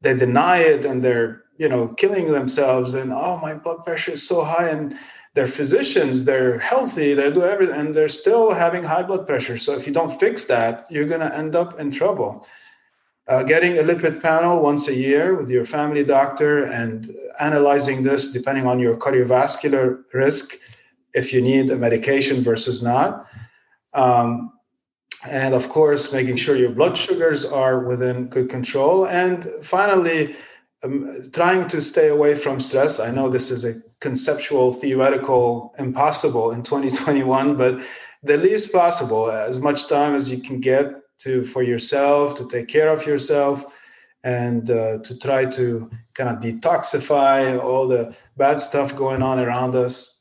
[0.00, 4.26] they deny it and they're you know killing themselves and oh my blood pressure is
[4.26, 4.96] so high and
[5.34, 9.58] they're physicians they're healthy they do everything and they're still having high blood pressure.
[9.58, 12.46] So if you don't fix that you're going to end up in trouble.
[13.28, 18.32] Uh, getting a lipid panel once a year with your family doctor and analyzing this
[18.32, 20.54] depending on your cardiovascular risk
[21.14, 23.26] if you need a medication versus not.
[23.92, 24.52] Um,
[25.28, 29.06] and of course, making sure your blood sugars are within good control.
[29.06, 30.36] And finally,
[30.82, 33.00] um, trying to stay away from stress.
[33.00, 37.80] I know this is a conceptual, theoretical, impossible in 2021, but
[38.22, 42.68] the least possible, as much time as you can get to for yourself, to take
[42.68, 43.64] care of yourself,
[44.22, 49.74] and uh, to try to kind of detoxify all the bad stuff going on around
[49.74, 50.19] us.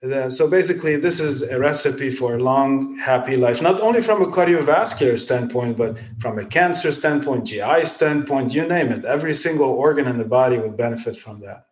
[0.00, 4.26] So basically, this is a recipe for a long, happy life, not only from a
[4.26, 9.04] cardiovascular standpoint, but from a cancer standpoint, GI standpoint, you name it.
[9.04, 11.66] Every single organ in the body would benefit from that.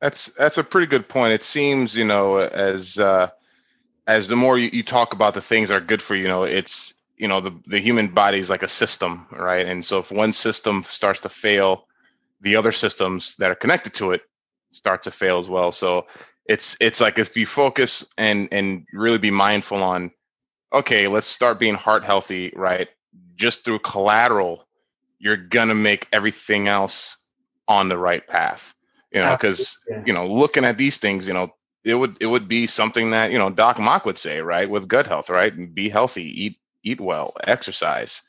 [0.00, 1.32] That's that's a pretty good point.
[1.32, 3.30] It seems, you know, as uh,
[4.08, 6.28] as the more you, you talk about the things that are good for you, you
[6.28, 9.64] know, it's you know the the human body is like a system, right?
[9.64, 11.86] And so if one system starts to fail,
[12.40, 14.22] the other systems that are connected to it
[14.72, 15.70] start to fail as well.
[15.70, 16.06] So
[16.48, 20.10] it's it's like if you focus and and really be mindful on
[20.72, 22.88] okay let's start being heart healthy right?
[23.36, 24.66] Just through collateral
[25.18, 27.16] you're gonna make everything else
[27.68, 28.74] on the right path
[29.12, 31.50] you know because you know looking at these things you know
[31.84, 34.88] it would it would be something that you know Doc Mok would say right with
[34.88, 35.74] gut health right?
[35.74, 38.22] Be healthy eat eat well exercise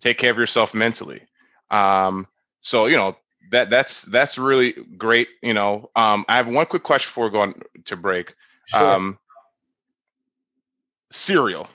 [0.00, 1.22] take care of yourself mentally.
[1.70, 2.26] Um
[2.60, 3.16] so you know
[3.52, 5.28] that that's that's really great.
[5.42, 8.34] You know, um, I have one quick question before going to break.
[8.66, 8.94] Sure.
[8.94, 9.18] Um,
[11.10, 11.68] cereal,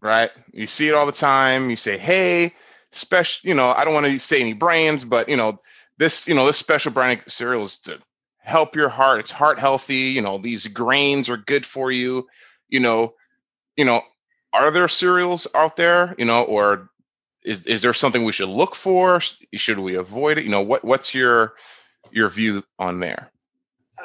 [0.00, 0.30] right?
[0.52, 1.68] You see it all the time.
[1.68, 2.54] You say, "Hey,
[2.92, 5.60] special." You know, I don't want to say any brands, but you know,
[5.98, 7.98] this you know this special brand cereal is to
[8.38, 9.20] help your heart.
[9.20, 9.96] It's heart healthy.
[9.96, 12.26] You know, these grains are good for you.
[12.68, 13.14] You know,
[13.76, 14.00] you know,
[14.52, 16.14] are there cereals out there?
[16.18, 16.88] You know, or
[17.46, 19.20] is is there something we should look for?
[19.54, 20.44] Should we avoid it?
[20.44, 21.54] You know, what what's your
[22.10, 23.30] your view on there?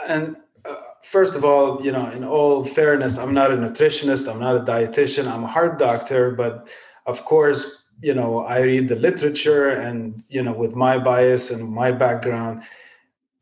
[0.07, 4.39] And uh, first of all, you know, in all fairness, I'm not a nutritionist, I'm
[4.39, 6.69] not a dietitian, I'm a heart doctor, but
[7.05, 11.69] of course, you know, I read the literature and, you know, with my bias and
[11.69, 12.63] my background,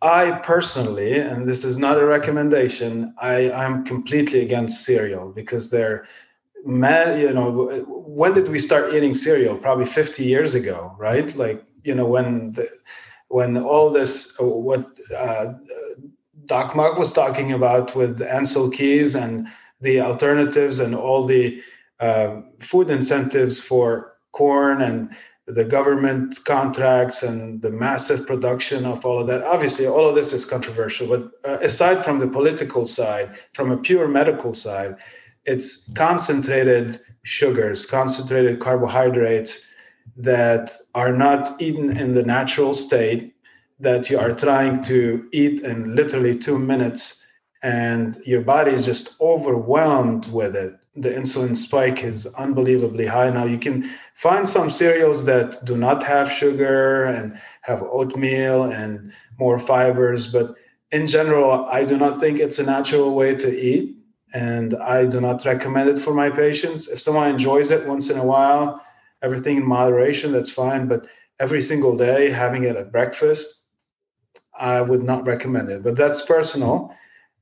[0.01, 6.05] I personally, and this is not a recommendation, I, I'm completely against cereal because they're
[6.65, 9.56] man, you know, when did we start eating cereal?
[9.58, 11.34] Probably 50 years ago, right?
[11.36, 12.69] Like, you know, when the,
[13.30, 15.54] when all this, what uh,
[16.45, 19.48] Doc Mok was talking about with Ancel Keys and
[19.82, 21.62] the alternatives and all the
[22.00, 29.19] uh, food incentives for corn and the government contracts and the massive production of all
[29.19, 29.43] of that.
[29.43, 31.08] Obviously, all of this is controversial.
[31.08, 34.98] But uh, aside from the political side, from a pure medical side,
[35.49, 39.62] it's concentrated sugars, concentrated carbohydrates
[40.15, 43.33] that are not eaten in the natural state
[43.79, 47.25] that you are trying to eat in literally two minutes
[47.63, 50.73] and your body is just overwhelmed with it.
[50.95, 53.31] The insulin spike is unbelievably high.
[53.31, 59.12] Now you can find some cereals that do not have sugar and have oatmeal and
[59.39, 60.55] more fibers but
[60.91, 63.98] in general i do not think it's a natural way to eat
[64.34, 66.88] and I do not recommend it for my patients.
[66.88, 68.82] If someone enjoys it once in a while,
[69.22, 70.88] everything in moderation, that's fine.
[70.88, 71.08] But
[71.39, 73.63] every single day, having it at breakfast,
[74.58, 75.84] I would not recommend it.
[75.84, 76.94] But that's personal,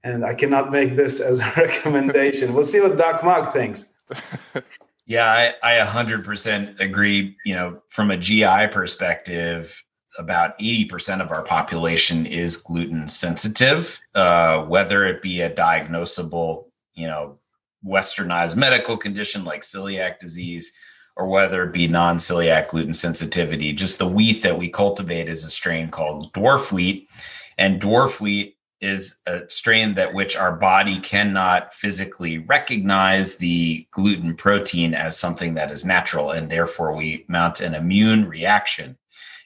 [0.04, 2.54] and I cannot make this as a recommendation.
[2.54, 3.94] we'll see what Doc Mok thinks.
[5.06, 7.36] yeah, I, I 100% agree.
[7.46, 9.84] You know, from a GI perspective,
[10.18, 16.67] about 80% of our population is gluten sensitive, uh, whether it be a diagnosable
[16.98, 17.38] you know,
[17.86, 20.74] westernized medical condition like celiac disease
[21.16, 23.72] or whether it be non-celiac gluten sensitivity.
[23.72, 27.10] Just the wheat that we cultivate is a strain called dwarf wheat.
[27.58, 34.36] And dwarf wheat is a strain that which our body cannot physically recognize the gluten
[34.36, 38.96] protein as something that is natural and therefore we mount an immune reaction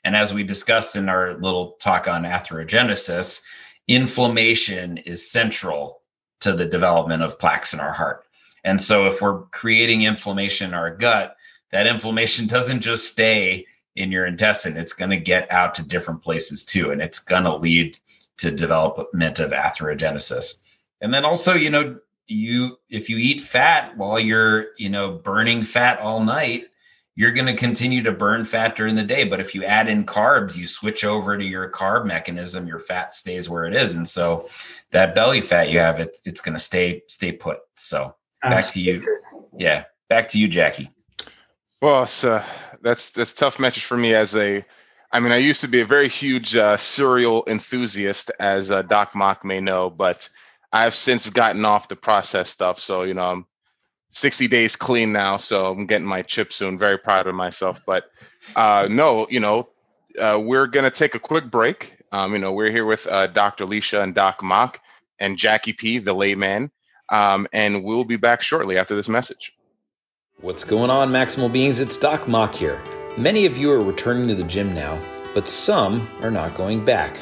[0.04, 3.42] and as we discussed in our little talk on atherogenesis
[3.88, 6.01] inflammation is central
[6.42, 8.26] to the development of plaques in our heart.
[8.64, 11.36] And so if we're creating inflammation in our gut,
[11.72, 16.22] that inflammation doesn't just stay in your intestine, it's going to get out to different
[16.22, 16.92] places too.
[16.92, 17.98] And it's going to lead
[18.38, 20.80] to development of atherogenesis.
[21.02, 25.64] And then also, you know, you if you eat fat while you're, you know, burning
[25.64, 26.68] fat all night,
[27.16, 29.26] you're going to continue to burn fat during the day.
[29.26, 33.14] But if you add in carbs, you switch over to your carb mechanism, your fat
[33.14, 33.96] stays where it is.
[33.96, 34.48] And so
[34.92, 37.60] that belly fat you have, it, it's going to stay, stay put.
[37.76, 39.02] So back Absolutely.
[39.02, 39.22] to you.
[39.58, 39.84] Yeah.
[40.10, 40.90] Back to you, Jacky.
[41.82, 42.42] Well, so
[42.82, 44.64] that's, that's tough message for me as a,
[45.12, 49.14] I mean, I used to be a very huge uh, cereal enthusiast, as uh, Doc
[49.14, 50.30] Mok may know, but
[50.72, 52.80] I've since gotten off the processed stuff.
[52.80, 53.46] So, you know, I'm
[54.12, 56.78] 60 days clean now, so I'm getting my chip soon.
[56.78, 57.82] Very proud of myself.
[57.86, 58.12] But
[58.56, 59.70] uh, no, you know,
[60.20, 61.98] uh, we're going to take a quick break.
[62.12, 63.66] Um, you know, we're here with uh, Dr.
[63.66, 64.80] Lichaa and Doc Mok
[65.20, 66.72] and Jacky P, the layman.
[67.10, 69.58] Um, and we'll be back shortly after this message.
[70.42, 71.80] What's going on, Maximal Beings?
[71.80, 72.82] It's Doc Mok here.
[73.18, 75.00] Many of you are returning to the gym now,
[75.34, 77.18] but some are not going back.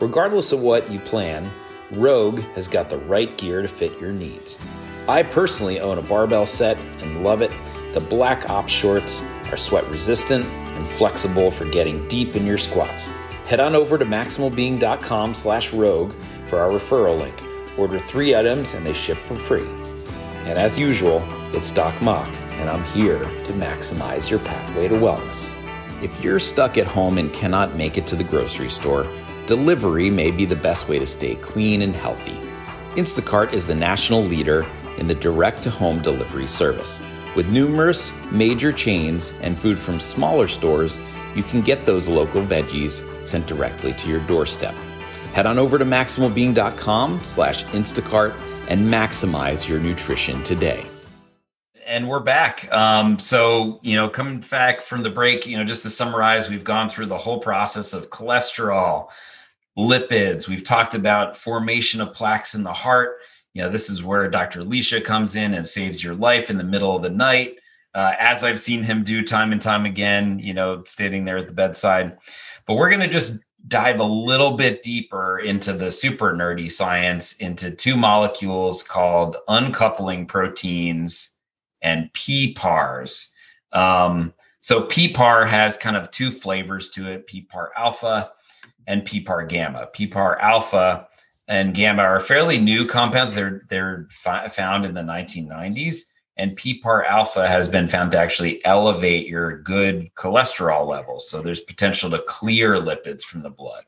[0.00, 1.48] Regardless of what you plan,
[1.92, 4.58] Rogue has got the right gear to fit your needs.
[5.06, 7.52] I personally own a barbell set and love it.
[7.92, 13.10] The Black op shorts are sweat resistant and flexible for getting deep in your squats.
[13.44, 16.14] Head on over to maximalbeing.com slash rogue
[16.46, 17.38] for our referral link.
[17.78, 19.66] Order three items and they ship for free.
[20.46, 25.50] And as usual, it's Doc Mok, and I'm here to maximize your pathway to wellness.
[26.02, 29.06] If you're stuck at home and cannot make it to the grocery store,
[29.46, 32.38] delivery may be the best way to stay clean and healthy.
[32.96, 34.66] Instacart is the national leader
[34.98, 37.00] in the direct to home delivery service.
[37.34, 40.98] With numerous major chains and food from smaller stores,
[41.34, 44.74] you can get those local veggies sent directly to your doorstep.
[45.32, 48.38] Head on over to maximalbeing.com slash Instacart
[48.68, 50.86] and maximize your nutrition today.
[51.86, 52.72] And we're back.
[52.72, 56.64] Um, so, you know, coming back from the break, you know, just to summarize, we've
[56.64, 59.10] gone through the whole process of cholesterol,
[59.76, 60.48] lipids.
[60.48, 63.18] We've talked about formation of plaques in the heart.
[63.54, 64.62] You know, this is where Dr.
[64.62, 67.56] Lichaa comes in and saves your life in the middle of the night,
[67.94, 71.46] uh, as I've seen him do time and time again, you know, standing there at
[71.46, 72.18] the bedside.
[72.66, 73.38] But we're going to just
[73.68, 80.26] dive a little bit deeper into the super nerdy science into two molecules called uncoupling
[80.26, 81.32] proteins
[81.80, 83.30] and PPARs.
[83.72, 88.32] Um, so PPAR has kind of two flavors to it: PPAR alpha
[88.86, 89.88] and PPAR gamma.
[89.94, 91.06] PPAR alpha
[91.48, 93.34] and gamma are fairly new compounds.
[93.34, 98.64] They're they're fi- found in the 1990s, and PPAR alpha has been found to actually
[98.64, 101.28] elevate your good cholesterol levels.
[101.28, 103.84] So there's potential to clear lipids from the blood.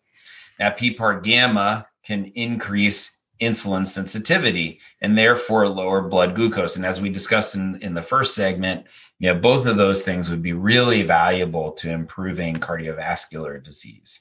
[0.58, 6.76] Now, PPAR gamma can increase insulin sensitivity and therefore lower blood glucose.
[6.76, 8.86] And as we discussed in, in the first segment,
[9.18, 14.20] you know, both of those things would be really valuable to improving cardiovascular disease.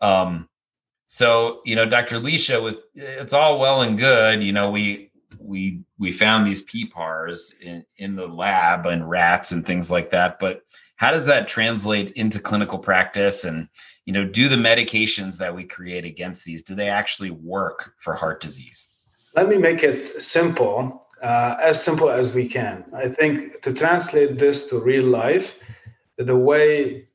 [0.00, 0.48] Um,
[1.06, 2.18] so, you know, Dr.
[2.18, 7.58] Lichaa, with it's all well and good, you know, we we we found these PPARs
[7.60, 10.38] in, in the lab and rats and things like that.
[10.38, 10.62] But
[10.96, 13.44] how does that translate into clinical practice?
[13.44, 13.68] And
[14.06, 18.14] you know, do the medications that we create against these do they actually work for
[18.14, 18.88] heart disease?
[19.36, 22.84] Let me make it simple, uh, as simple as we can.
[22.94, 25.58] I think to translate this to real life,
[26.16, 27.08] the way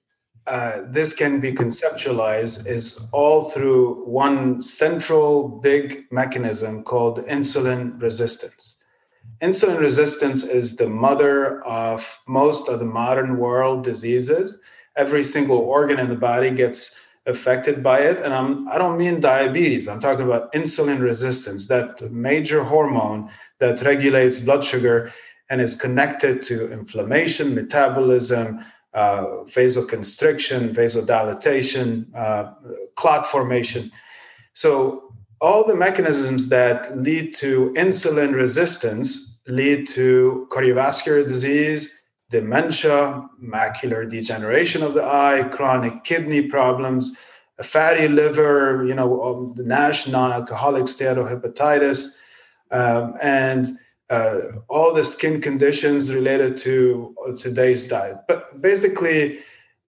[0.48, 8.84] uh, this can be conceptualized is all through one central big mechanism called insulin resistance.
[9.42, 14.58] Insulin resistance is the mother of most of the modern world diseases.
[14.96, 18.20] Every single organ in the body gets affected by it.
[18.20, 23.30] And I'm, I don't mean diabetes, I'm talking about insulin resistance, that major hormone
[23.60, 25.12] that regulates blood sugar
[25.50, 32.54] and is connected to inflammation, metabolism, uh, vasoconstriction, vasodilatation, uh,
[32.96, 33.92] clot formation.
[34.54, 44.10] So, all the mechanisms that lead to insulin resistance lead to cardiovascular disease, dementia, macular
[44.10, 47.16] degeneration of the eye, chronic kidney problems,
[47.58, 52.16] a fatty liver, you know, um, NASH, non-alcoholic steatohepatitis,
[52.72, 53.78] um, and
[54.10, 58.18] uh, all the skin conditions related to today's diet.
[58.28, 59.40] But basically,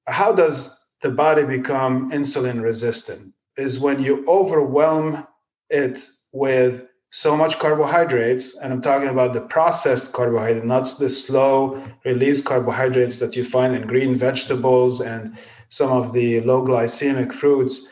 [0.08, 3.34] how does the body become insulin resistant?
[3.58, 5.28] Is when you overwhelm
[5.70, 11.84] it with so much carbohydrates, and I'm talking about the processed carbohydrate, not the slow
[12.06, 17.90] release carbohydrates that you find in green vegetables and some of the low glycemic fruits,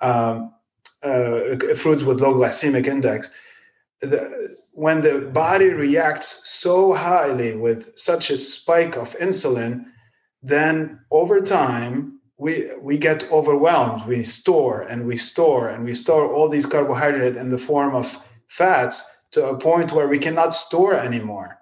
[0.00, 0.54] um,
[1.02, 3.30] uh, fruits with low glycemic index.
[4.00, 9.84] The, when the body reacts so highly with such a spike of insulin,
[10.42, 14.06] then over time we we get overwhelmed.
[14.06, 18.26] We store and we store and we store all these carbohydrate in the form of
[18.48, 21.58] fats to a point where we cannot store anymore.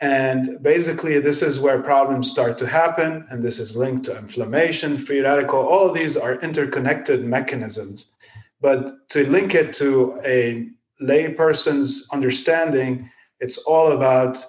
[0.00, 3.26] And basically, this is where problems start to happen.
[3.30, 5.60] And this is linked to inflammation, free radical.
[5.60, 8.12] All of these are interconnected mechanisms.
[8.60, 10.68] But to link it to a
[11.00, 14.44] layperson's understanding, it's all about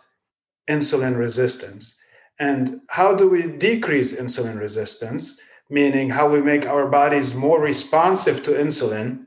[0.70, 1.98] insulin resistance.
[2.39, 5.39] And how do we decrease insulin resistance?
[5.70, 9.26] Meaning, how we make our bodies more responsive to insulin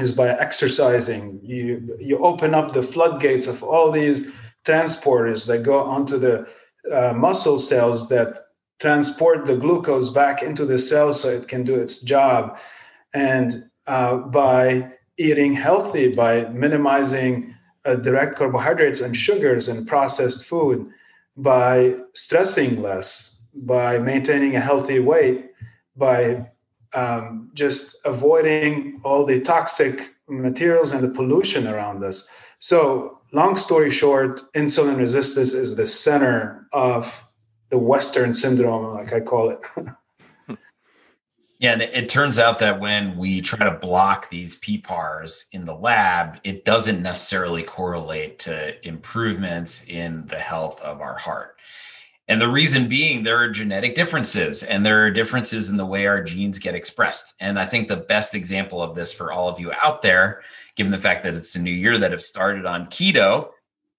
[0.00, 1.40] is by exercising.
[1.42, 4.28] You, you open up the floodgates of all these
[4.64, 6.48] transporters that go onto the
[6.90, 8.38] uh, muscle cells that
[8.80, 12.58] transport the glucose back into the cell so it can do its job.
[13.12, 17.54] And uh, by eating healthy by minimizing
[17.84, 20.88] uh, direct carbohydrates and sugars and processed food
[21.36, 25.50] by stressing less by maintaining a healthy weight,
[25.96, 26.46] by
[26.94, 32.28] um, just avoiding all the toxic materials and the pollution around us.
[32.58, 37.24] So, long story short, insulin resistance is the center of
[37.70, 39.64] the Western syndrome, like I call it.
[41.60, 45.74] Yeah, and it turns out that when we try to block these PPARs in the
[45.74, 51.56] lab, it doesn't necessarily correlate to improvements in the health of our heart.
[52.28, 56.06] And the reason being, there are genetic differences and there are differences in the way
[56.06, 57.34] our genes get expressed.
[57.40, 60.42] And I think the best example of this for all of you out there,
[60.76, 63.48] given the fact that it's a new year that have started on keto,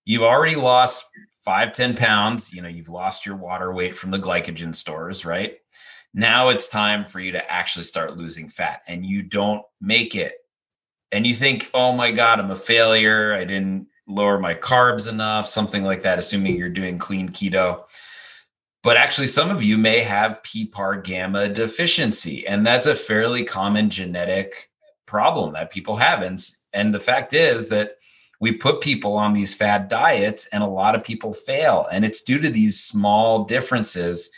[0.06, 1.10] you've already lost
[1.44, 2.54] five, 10 pounds.
[2.54, 5.58] You know, you've lost your water weight from the glycogen stores, right?
[6.14, 10.34] Now it's time for you to actually start losing fat and you don't make it.
[11.12, 13.34] And you think, oh my God, I'm a failure.
[13.34, 17.84] I didn't lower my carbs enough, something like that, assuming you're doing clean keto.
[18.82, 23.90] But actually, some of you may have PPAR gamma deficiency, and that's a fairly common
[23.90, 24.70] genetic
[25.06, 26.22] problem that people have.
[26.22, 26.40] And,
[26.74, 27.98] and the fact is that
[28.40, 31.88] we put people on these fad diets, and a lot of people fail.
[31.92, 34.32] And it's due to these small differences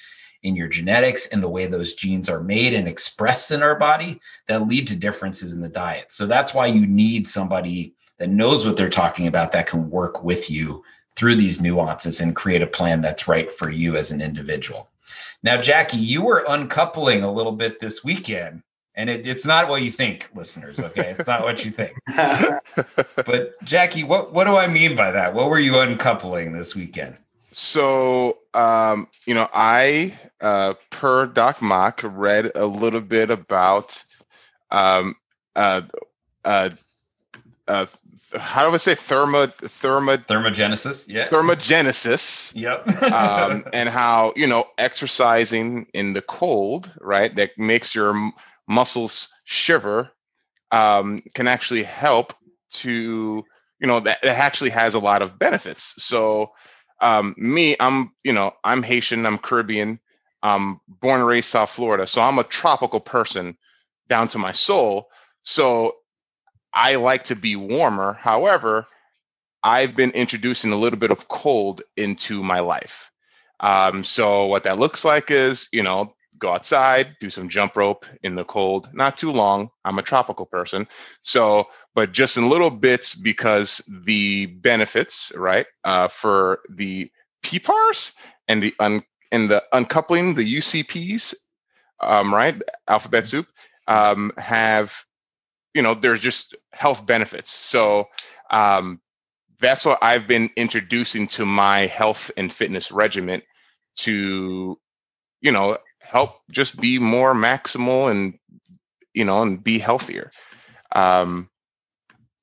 [0.43, 4.19] in your genetics and the way those genes are made and expressed in our body
[4.47, 6.11] that lead to differences in the diet.
[6.11, 10.23] So that's why you need somebody that knows what they're talking about that can work
[10.23, 10.83] with you
[11.15, 14.89] through these nuances and create a plan that's right for you as an individual.
[15.43, 18.61] Now, Jacky, you were uncoupling a little bit this weekend,
[18.95, 20.79] and it, it's not what you think, listeners.
[20.79, 21.93] Okay, it's not what you think.
[23.25, 25.33] but Jacky, what what do I mean by that?
[25.33, 27.17] What were you uncoupling this weekend?
[27.53, 34.03] So, um, you know, I, uh, per Doc Mok, read a little bit about
[34.71, 35.15] um,
[35.55, 35.81] uh,
[36.45, 36.69] uh,
[37.67, 37.85] uh,
[38.37, 41.07] how do I say thermo thermo thermogenesis?
[41.07, 42.55] Yeah, thermogenesis.
[42.55, 43.11] Yep.
[43.11, 48.31] um, and how you know exercising in the cold, right, that makes your
[48.67, 50.11] muscles shiver,
[50.71, 52.33] um, can actually help
[52.71, 53.45] to
[53.79, 55.93] you know that, that actually has a lot of benefits.
[56.03, 56.51] So
[57.01, 59.99] um, me, I'm, you know, I'm Haitian, I'm Caribbean,
[60.43, 62.07] I'm born and raised South Florida.
[62.07, 63.57] So I'm a tropical person
[64.09, 65.09] down to my soul.
[65.43, 65.95] So
[66.73, 68.13] I like to be warmer.
[68.13, 68.87] However,
[69.63, 73.11] I've been introducing a little bit of cold into my life.
[73.59, 78.05] Um, so what that looks like is, you know, go outside, do some jump rope
[78.23, 79.69] in the cold, not too long.
[79.85, 80.87] I'm a tropical person.
[81.21, 87.11] So, but just in little bits because the benefits, right, uh, for the
[87.43, 88.15] PPARs
[88.47, 91.33] and the un- and the uncoupling, the UCPs,
[91.99, 93.47] um, right, alphabet soup,
[93.87, 95.05] um, have,
[95.73, 97.51] you know, there's just health benefits.
[97.51, 98.07] So,
[98.49, 99.01] um,
[99.59, 103.43] that's what I've been introducing to my health and fitness regimen
[103.97, 104.79] to,
[105.41, 105.77] you know,
[106.11, 108.37] help just be more maximal and
[109.13, 110.29] you know and be healthier
[110.93, 111.49] um,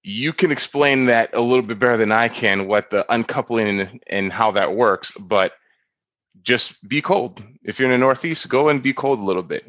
[0.03, 4.03] you can explain that a little bit better than i can what the uncoupling and,
[4.07, 5.53] and how that works but
[6.43, 7.43] just be cold.
[7.62, 9.64] If you're in the northeast go and be cold a little bit.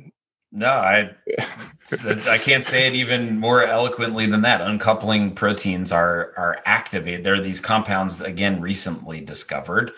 [0.52, 1.12] No i
[2.28, 4.62] i can't say it even more eloquently than that.
[4.62, 7.24] Uncoupling proteins are are activated.
[7.24, 9.92] There are these compounds again recently discovered.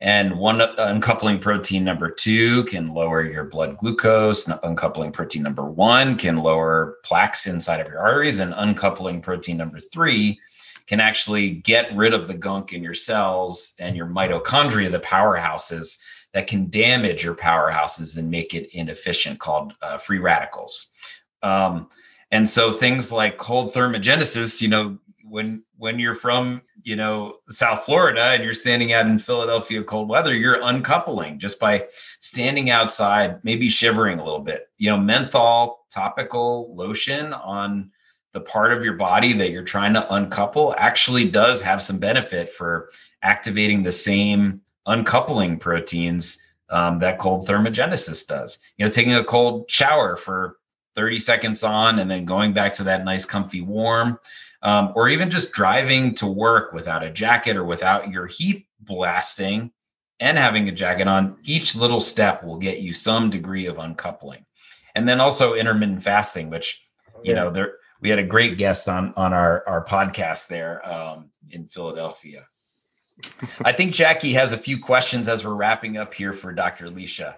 [0.00, 4.46] And one uncoupling protein number two can lower your blood glucose.
[4.48, 8.38] Uncoupling protein number one can lower plaques inside of your arteries.
[8.38, 10.40] And uncoupling protein number three
[10.86, 15.98] can actually get rid of the gunk in your cells and your mitochondria, the powerhouses
[16.34, 20.88] that can damage your powerhouses and make it inefficient, called uh, free radicals.
[21.42, 21.88] Um,
[22.30, 27.84] and so things like cold thermogenesis, you know, when when you're from you know South
[27.84, 31.86] Florida and you're standing out in Philadelphia cold weather, you're uncoupling just by
[32.20, 34.68] standing outside, maybe shivering a little bit.
[34.76, 37.92] You know, menthol topical lotion on
[38.32, 42.48] the part of your body that you're trying to uncouple actually does have some benefit
[42.48, 42.90] for
[43.22, 48.58] activating the same uncoupling proteins um, that cold thermogenesis does.
[48.76, 50.56] You know, taking a cold shower for
[50.94, 54.18] 30 seconds on and then going back to that nice comfy warm
[54.62, 59.72] um, or even just driving to work without a jacket or without your heat blasting
[60.20, 64.46] and having a jacket on, each little step will get you some degree of uncoupling.
[64.94, 66.80] And then also intermittent fasting, which,
[67.22, 67.34] you yeah.
[67.34, 71.66] know, there we had a great guest on on our, our podcast there um, in
[71.66, 72.46] Philadelphia.
[73.64, 76.88] I think Jacky has a few questions as we're wrapping up here for Dr.
[76.88, 77.34] Lichaa.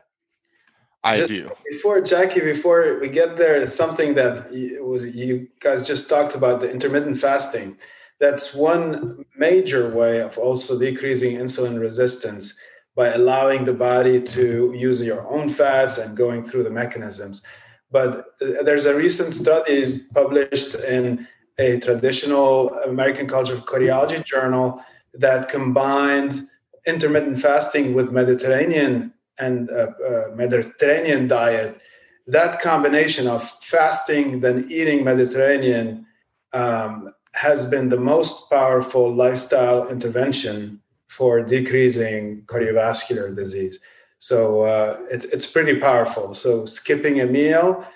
[1.05, 1.51] I just do.
[1.71, 4.51] Before Jacky, before we get there, something that
[4.83, 7.77] was you guys just talked about the intermittent fasting.
[8.19, 12.59] That's one major way of also decreasing insulin resistance.
[12.97, 17.43] by allowing the body to use your own fats and going through the mechanisms.
[17.91, 18.11] But
[18.41, 24.83] uh, there's a recent study published in a traditional American College of Cardiology journal
[25.19, 26.49] that combined
[26.87, 31.79] intermittent fasting with Mediterranean and uh, uh, Mediterranean diet.
[32.27, 36.07] That combination of fasting then eating Mediterranean
[36.53, 43.79] um, has been the most powerful lifestyle intervention for decreasing cardiovascular disease.
[44.19, 46.35] So uh, it, it's pretty powerful.
[46.35, 47.87] So skipping a meal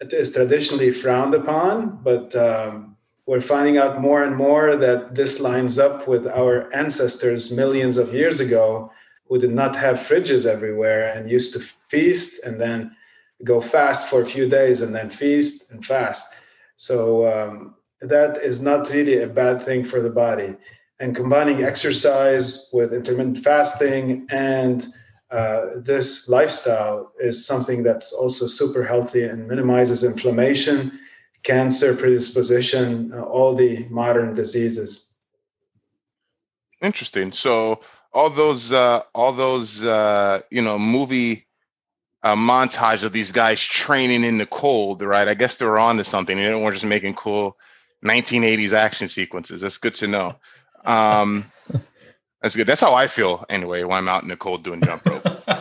[0.00, 2.87] it is traditionally frowned upon, but um,
[3.28, 8.14] we're finding out more and more that this lines up with our ancestors millions of
[8.14, 8.90] years ago
[9.26, 12.90] who did not have fridges everywhere and used to feast and then
[13.44, 16.26] go fast for a few days and then feast and fast.
[16.78, 16.98] So
[17.30, 20.56] um, that is not really a bad thing for the body.
[20.98, 24.86] And combining exercise with intermittent fasting and
[25.30, 30.98] uh, this lifestyle is something that's also super healthy and minimizes inflammation,
[31.48, 35.06] cancer predisposition, uh, all the modern diseases.
[36.82, 37.32] Interesting.
[37.32, 37.80] So
[38.12, 41.46] all those, uh, all those, uh, you know, movie
[42.22, 45.26] uh, montage of these guys training in the cold, right?
[45.26, 46.36] I guess they were on to something.
[46.36, 47.56] They weren't just making cool
[48.04, 49.62] 1980s action sequences.
[49.62, 50.36] That's good to know.
[50.84, 51.46] Um,
[52.42, 52.66] that's good.
[52.66, 55.26] That's how I feel anyway when I'm out in the cold doing jump rope.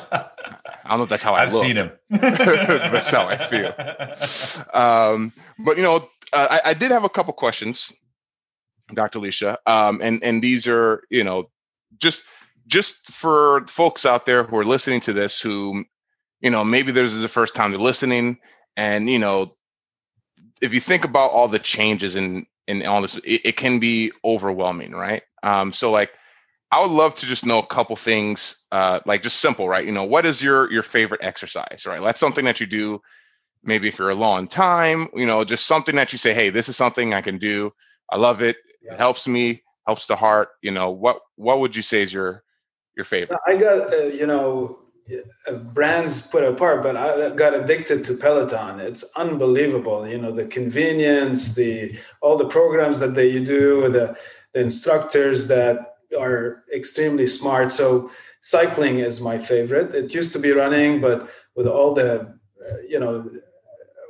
[0.88, 1.64] I don't know if that's how I I've look.
[1.64, 1.92] seen him.
[2.10, 3.74] that's how I feel.
[4.74, 7.92] Um, but you know, uh, I, I, did have a couple questions,
[8.94, 9.20] Dr.
[9.20, 11.50] Lichaa, um, and and these are you know
[12.00, 12.24] just
[12.68, 15.86] just for folks out there who are listening to this who
[16.42, 18.40] you know maybe this is the first time they're listening,
[18.78, 19.52] and you know
[20.62, 24.12] if you think about all the changes in in all this, it, it can be
[24.26, 25.24] overwhelming, right?
[25.44, 26.14] Um, so like
[26.72, 29.86] I would love to just know a couple things, uh, like just simple, right?
[29.86, 32.02] You know, what is your your favorite exercise, right?
[32.02, 33.02] That's something that you do.
[33.64, 36.68] Maybe if you're a long time, you know, just something that you say, "Hey, this
[36.68, 37.74] is something I can do.
[38.12, 38.58] I love it.
[38.84, 38.94] Yeah.
[38.94, 42.44] It helps me, helps the heart." You know, what what would you say is your
[42.96, 43.40] your favorite?
[43.48, 44.80] I got uh, you know
[45.48, 48.82] uh, brands put apart, but I got addicted to Peloton.
[48.82, 50.06] It's unbelievable.
[50.06, 54.18] You know, the convenience, the all the programs that they do, the
[54.54, 57.72] the instructors that are extremely smart.
[57.72, 59.94] So cycling is my favorite.
[59.94, 63.30] It used to be running, but with all the uh, you know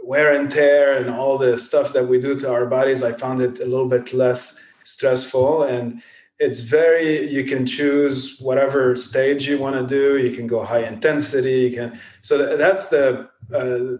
[0.03, 3.41] wear and tear and all the stuff that we do to our bodies, I found
[3.41, 6.01] it a little bit less stressful and
[6.39, 10.85] it's very you can choose whatever stage you want to do you can go high
[10.85, 13.97] intensity you can so that's the uh,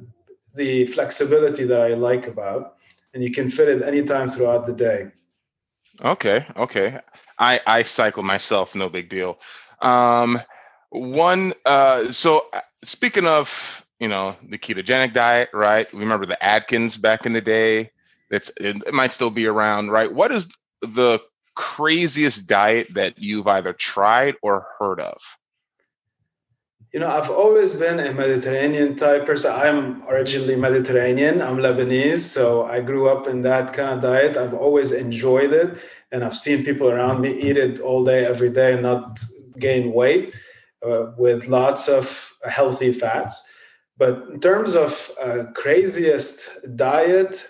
[0.55, 2.77] the flexibility that i like about
[3.13, 5.07] and you can fit it anytime throughout the day
[6.03, 6.99] okay okay
[7.39, 9.37] I I cycle myself, no big deal.
[9.81, 10.39] Um,
[10.89, 15.91] one, uh, so uh, speaking of you know the ketogenic diet, right?
[15.93, 17.91] Remember the Atkins back in the day.
[18.29, 20.11] It's it might still be around, right?
[20.11, 20.47] What is
[20.81, 21.19] the
[21.55, 25.17] craziest diet that you've either tried or heard of?
[26.93, 29.51] You know, I've always been a Mediterranean type person.
[29.53, 31.41] I'm originally Mediterranean.
[31.41, 34.37] I'm Lebanese, so I grew up in that kind of diet.
[34.37, 35.77] I've always enjoyed it
[36.13, 39.19] and I've seen people around me eat it all day, every day, and not
[39.59, 40.33] gain weight
[40.85, 43.45] uh, with lots of healthy fats.
[43.97, 47.45] But in terms of uh, craziest diet,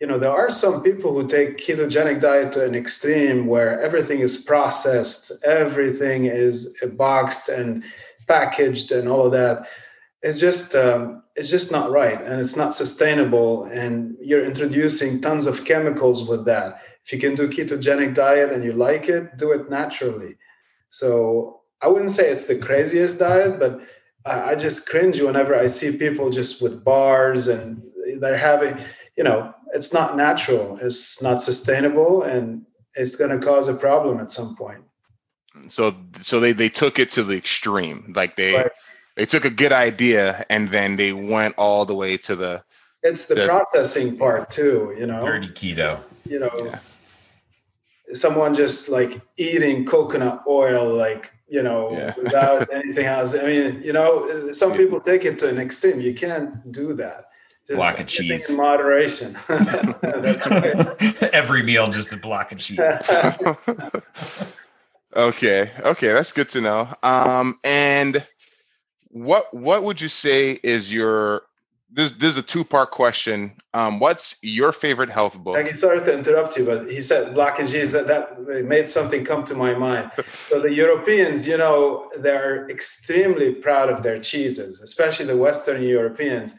[0.00, 4.20] you know, there are some people who take ketogenic diet to an extreme where everything
[4.20, 7.84] is processed, everything is boxed and
[8.26, 9.66] packaged, and all of that.
[10.22, 13.64] It's just um, it's just not right, and it's not sustainable.
[13.64, 18.64] And you're introducing tons of chemicals with that if you can do ketogenic diet and
[18.64, 20.36] you like it do it naturally
[20.90, 23.80] so i wouldn't say it's the craziest diet but
[24.24, 27.82] i, I just cringe whenever i see people just with bars and
[28.18, 28.78] they're having
[29.16, 32.64] you know it's not natural it's not sustainable and
[32.94, 34.84] it's going to cause a problem at some point
[35.68, 38.12] so so they they took it to the extreme.
[38.14, 38.72] Like they right.
[39.16, 42.64] they took a good idea and then they went all the way to the
[43.02, 45.24] it's the, the processing part too you know?
[45.24, 46.00] Dirty keto.
[46.28, 46.78] You know yeah
[48.12, 52.14] someone just like eating coconut oil like you know yeah.
[52.22, 53.34] without anything else.
[53.34, 56.00] I mean you know some people take it to an extreme.
[56.00, 57.26] You can't do that.
[57.66, 59.34] Just block of cheese in moderation.
[59.48, 60.46] That's
[61.32, 62.78] every meal just a block of cheese
[65.16, 68.24] okay okay that's good to know um and
[69.08, 71.42] what what would you say is your
[71.94, 73.52] this this is a two part question.
[73.72, 75.54] Um, what's your favorite health book?
[75.54, 77.92] Like he started to interrupt you, but he said black and cheese.
[77.92, 80.10] That that made something come to my mind.
[80.28, 86.56] so the Europeans, you know, they're extremely proud of their cheeses, especially the Western Europeans,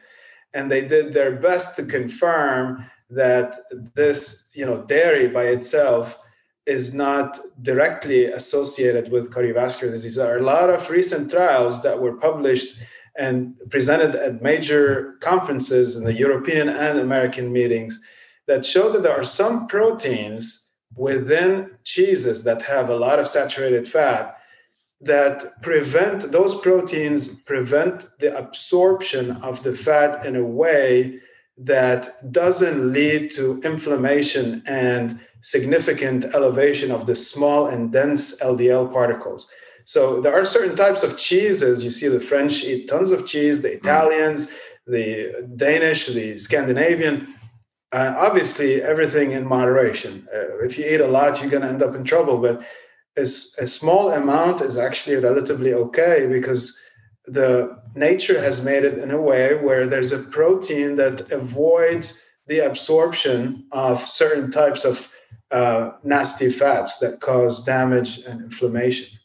[0.53, 3.55] and they did their best to confirm that
[3.93, 6.17] this, you know, dairy by itself
[6.65, 10.15] is not directly associated with cardiovascular disease.
[10.15, 12.77] There are a lot of recent trials that were published
[13.17, 17.99] and presented at major conferences in the European and American meetings
[18.47, 23.87] that show that there are some proteins within cheeses that have a lot of saturated
[23.87, 24.37] fat
[25.01, 31.19] that prevent those proteins prevent the absorption of the fat in a way
[31.57, 39.47] that doesn't lead to inflammation and significant elevation of the small and dense LDL particles.
[39.85, 41.83] So there are certain types of cheeses.
[41.83, 44.51] You see the French eat tons of cheese, the Italians,
[44.87, 47.27] the Danish, the Scandinavian.
[47.91, 50.27] Uh, obviously, everything in moderation.
[50.33, 52.39] Uh, if you eat a lot, you're going to end up in trouble.
[52.39, 52.63] But
[53.15, 56.77] a small amount is actually relatively okay because
[57.27, 62.59] the nature has made it in a way where there's a protein that avoids the
[62.59, 65.11] absorption of certain types of
[65.51, 69.19] uh, nasty fats that cause damage and inflammation.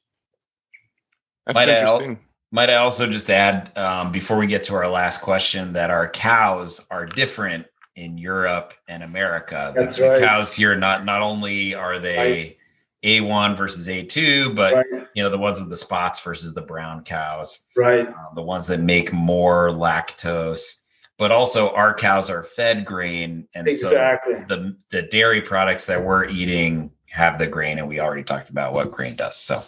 [1.46, 2.16] That's might interesting.
[2.16, 2.20] I,
[2.52, 6.08] might I also just add um, before we get to our last question that our
[6.08, 7.66] cows are different
[7.96, 9.72] in Europe and America.
[9.74, 10.20] That's the, right.
[10.20, 12.56] The cows here not not only are they right.
[13.04, 14.86] A1 versus A2, but right.
[15.14, 17.64] you know the ones with the spots versus the brown cows.
[17.76, 18.06] Right.
[18.06, 20.80] Uh, the ones that make more lactose.
[21.20, 24.36] But also our cows are fed grain and exactly.
[24.36, 28.48] so the the dairy products that we're eating have the grain and we already talked
[28.48, 29.36] about what grain does.
[29.36, 29.62] So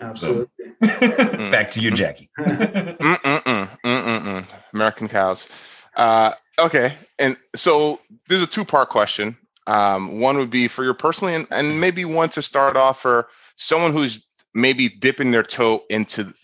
[0.00, 0.48] Absolutely.
[0.80, 2.28] Back to you, Jacky.
[2.40, 4.44] Mm-mm-mm, mm-mm-mm.
[4.74, 5.86] American cows.
[5.96, 9.36] Uh, okay, and so this is a two-part question.
[9.68, 13.28] Um, one would be for your personally, and, and maybe one to start off for
[13.56, 16.34] someone who's maybe dipping their toe into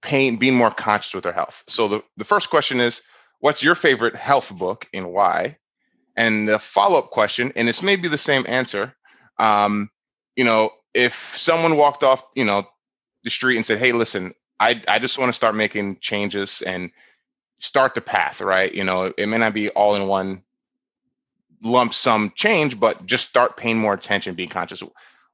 [0.00, 1.64] pain, being more conscious with their health.
[1.66, 3.02] So the, the first question is,
[3.40, 5.58] what's your favorite health book and why?
[6.16, 8.94] And the follow-up question, and it's maybe the same answer.
[9.38, 9.90] Um,
[10.36, 12.66] you know, if someone walked off, you know,
[13.24, 16.90] the street and said, "Hey, listen, I I just want to start making changes and
[17.60, 18.72] start the path." Right?
[18.74, 20.42] You know, it may not be all in one
[21.62, 24.82] lump sum change, but just start paying more attention, being conscious.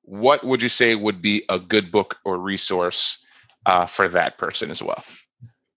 [0.03, 3.25] What would you say would be a good book or resource
[3.67, 5.03] uh, for that person as well?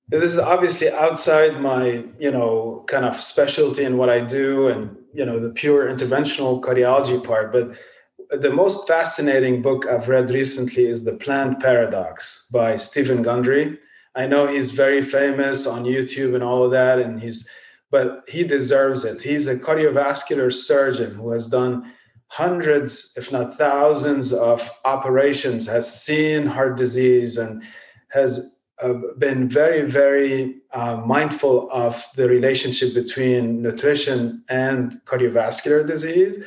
[0.09, 4.95] This is obviously outside my, you know, kind of specialty in what I do, and
[5.13, 7.71] you know, the pure interventional cardiology part, but
[8.29, 13.79] the most fascinating book I've read recently is The Plant Paradox by Steven Gundry.
[14.15, 17.47] I know he's very famous on YouTube and all of that, and he's
[17.89, 19.21] but he deserves it.
[19.21, 21.93] He's a cardiovascular surgeon who has done
[22.27, 27.63] hundreds, if not thousands, of operations, has seen heart disease, and
[28.09, 36.37] has uh, been very, very uh, mindful of the relationship between nutrition and cardiovascular disease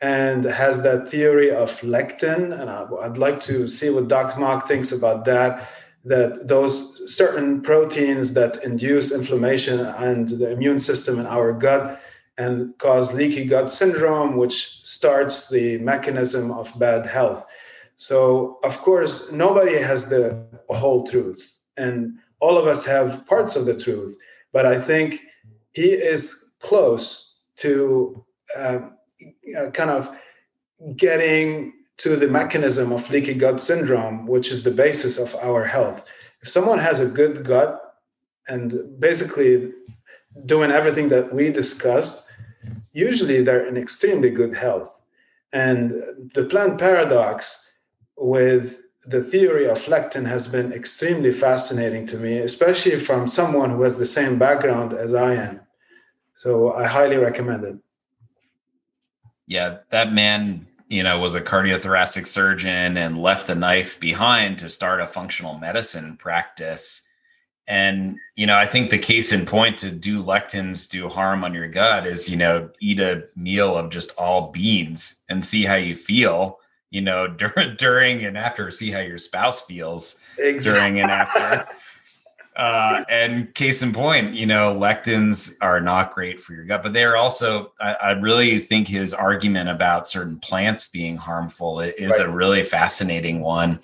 [0.00, 2.58] and has that theory of lectin.
[2.58, 5.68] And I'd like to see what Doc Mok thinks about that.
[6.04, 12.00] That those certain proteins that induce inflammation and the immune system in our gut
[12.38, 17.46] and cause leaky gut syndrome, which starts the mechanism of bad health.
[17.96, 23.64] So, of course, nobody has the whole truth, and all of us have parts of
[23.66, 24.16] the truth.
[24.52, 25.20] But I think
[25.72, 28.24] he is close to
[28.56, 28.80] uh,
[29.56, 30.10] uh, kind of
[30.96, 36.08] getting to the mechanism of leaky gut syndrome, which is the basis of our health.
[36.42, 37.78] If someone has a good gut
[38.48, 39.72] and basically
[40.46, 42.26] doing everything that we discussed,
[42.92, 45.02] usually they're in extremely good health.
[45.52, 47.72] And the plant paradox
[48.16, 53.82] with the theory of lectin has been extremely fascinating to me, especially from someone who
[53.82, 55.60] has the same background as I am.
[56.36, 57.76] So I highly recommend it
[59.50, 64.68] yeah, that man, you know, was a cardiothoracic surgeon and left the knife behind to
[64.68, 67.02] start a functional medicine practice.
[67.66, 71.52] And, you know, I think the case in point to do lectins do harm on
[71.52, 75.74] your gut is, you know, eat a meal of just all beans and see how
[75.74, 76.60] you feel,
[76.90, 80.80] you know, during, during and after, see how your spouse feels exactly.
[80.80, 81.74] during and after.
[82.56, 86.92] Uh, and case in point, you know, lectins are not great for your gut, but
[86.92, 92.28] they're also, I, I really think his argument about certain plants being harmful is right.
[92.28, 93.80] a really fascinating one.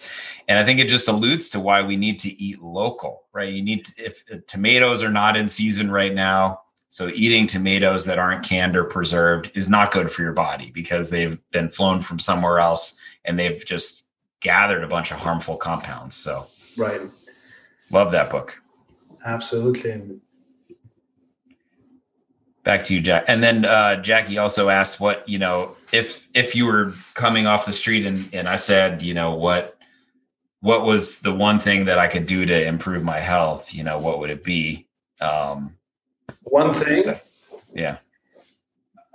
[0.48, 3.50] And I think it just alludes to why we need to eat local, right?
[3.50, 6.60] You need, to, if tomatoes are not in season right now,
[6.96, 11.10] so eating tomatoes that aren't canned or preserved is not good for your body because
[11.10, 14.06] they've been flown from somewhere else and they've just
[14.40, 16.16] gathered a bunch of harmful compounds.
[16.16, 16.46] So,
[16.78, 17.02] right.
[17.90, 18.62] Love that book.
[19.26, 20.20] Absolutely.
[22.64, 23.26] Back to you, Jack.
[23.28, 27.66] And then uh, Jacky also asked what, you know, if if you were coming off
[27.66, 29.76] the street and and I said, you know, what
[30.60, 33.98] what was the one thing that I could do to improve my health, you know,
[33.98, 34.88] what would it be?
[35.20, 35.76] Um
[36.46, 37.02] one thing.
[37.74, 37.98] Yeah.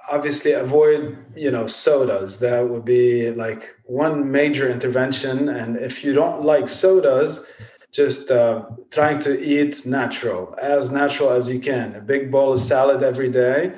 [0.09, 2.39] Obviously avoid, you know, sodas.
[2.39, 7.47] That would be like one major intervention and if you don't like sodas,
[7.91, 11.95] just uh, trying to eat natural, as natural as you can.
[11.95, 13.73] A big bowl of salad every day.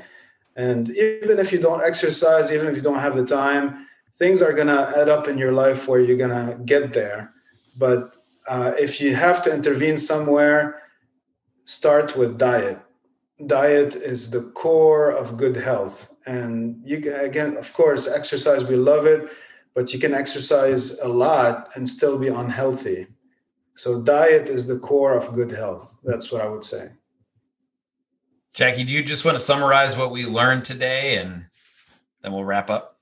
[0.56, 4.54] And even if you don't exercise, even if you don't have the time, things are
[4.54, 7.34] going to add up in your life where you're going to get there.
[7.78, 8.16] But
[8.48, 10.84] uh, if you have to intervene somewhere,
[11.66, 12.80] start with diet.
[13.48, 16.14] Diet is the core of good health.
[16.26, 19.30] And you can, again, of course, exercise, we love it,
[19.74, 23.08] but you can exercise a lot and still be unhealthy.
[23.76, 26.00] So diet is the core of good health.
[26.04, 26.92] That's what I would say.
[28.54, 31.46] Jacky, do you just want to summarize what we learned today and
[32.22, 33.00] then we'll wrap up?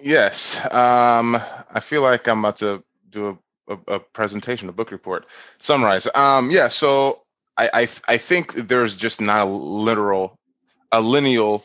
[0.00, 0.64] Yes.
[0.72, 1.36] Um,
[1.70, 5.26] I feel like I'm about to do a, a, a presentation, a book report.
[5.58, 6.08] Summarize.
[6.14, 7.22] Um, yeah, so
[7.58, 10.38] I, I I think there's just not a literal,
[10.92, 11.64] a lineal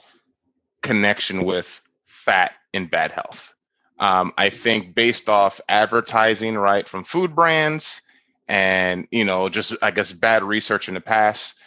[0.83, 3.53] connection with fat in bad health.
[3.99, 8.01] Um, I think based off advertising, right, from food brands,
[8.47, 11.59] and you know just i guess bad research in the past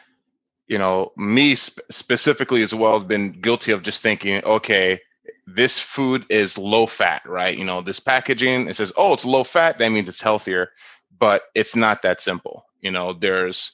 [0.69, 5.01] you know me sp- specifically as well has been guilty of just thinking okay
[5.47, 9.45] this food is low fat right you know this packaging it says oh it's low
[9.45, 10.71] fat that means it's healthier
[11.19, 13.73] but it's not that simple you know there's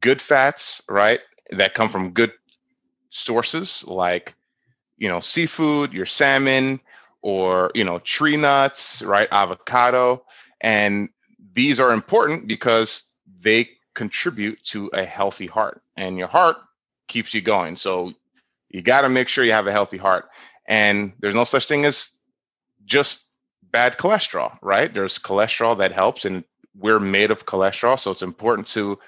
[0.00, 1.20] good fats right
[1.50, 2.32] that come from good
[3.10, 4.34] sources like
[4.98, 6.80] you know seafood your salmon
[7.22, 10.24] or you know tree nuts right avocado.
[10.60, 11.08] And
[11.52, 13.04] these are important because
[13.42, 16.56] they contribute to a healthy heart and your heart
[17.08, 17.76] keeps you going.
[17.76, 18.12] So
[18.68, 20.26] you got to make sure you have a healthy heart.
[20.66, 22.12] And there's no such thing as
[22.84, 23.26] just
[23.70, 24.92] bad cholesterol right?
[24.92, 26.44] There's cholesterol that helps and
[26.78, 28.98] we're made of cholesterol so it's important to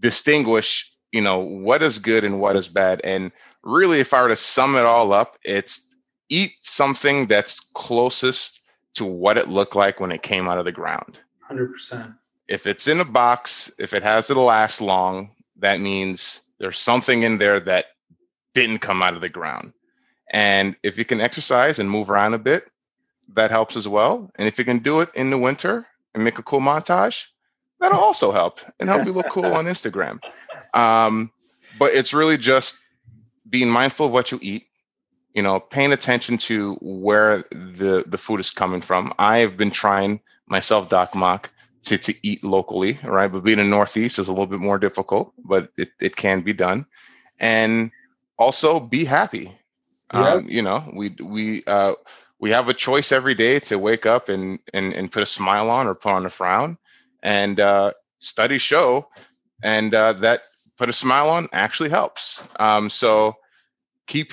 [0.00, 3.32] distinguish you know what is good and what is bad and
[3.62, 5.88] really if i were to sum it all up it's
[6.28, 8.60] eat something that's closest
[8.94, 11.20] to what it looked like when it came out of the ground
[11.50, 12.16] 100%.
[12.48, 17.22] If it's in a box, if it has to last long, that means there's something
[17.22, 17.86] in there that
[18.54, 19.72] didn't come out of the ground.
[20.32, 22.70] And if you can exercise and move around a bit,
[23.34, 24.30] that helps as well.
[24.36, 27.26] And if you can do it in the winter and make a cool montage,
[27.80, 30.20] that'll also help and help you look cool on Instagram.
[30.74, 31.30] Um,
[31.78, 32.80] but it's really just
[33.48, 34.66] being mindful of what you eat,
[35.34, 39.12] you know, paying attention to where the the food is coming from.
[39.18, 41.50] I have been trying myself, Doc Mok,
[41.84, 43.30] to, to eat locally, right?
[43.30, 46.52] But being in Northeast is a little bit more difficult, but it, it can be
[46.52, 46.86] done.
[47.38, 47.90] And
[48.38, 49.52] also be happy.
[50.10, 51.94] Um, you know, we we uh,
[52.38, 55.70] we have a choice every day to wake up and and and put a smile
[55.70, 56.78] on or put on a frown.
[57.22, 59.08] And uh, studies show,
[59.62, 60.40] and uh, that
[60.76, 62.42] put a smile on actually helps.
[62.60, 63.34] Um, so
[64.06, 64.32] keep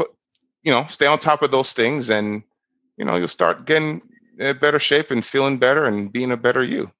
[0.63, 2.43] you know stay on top of those things, and
[2.97, 4.01] you know you'll start getting
[4.37, 6.91] in better shape and feeling better and being a better you.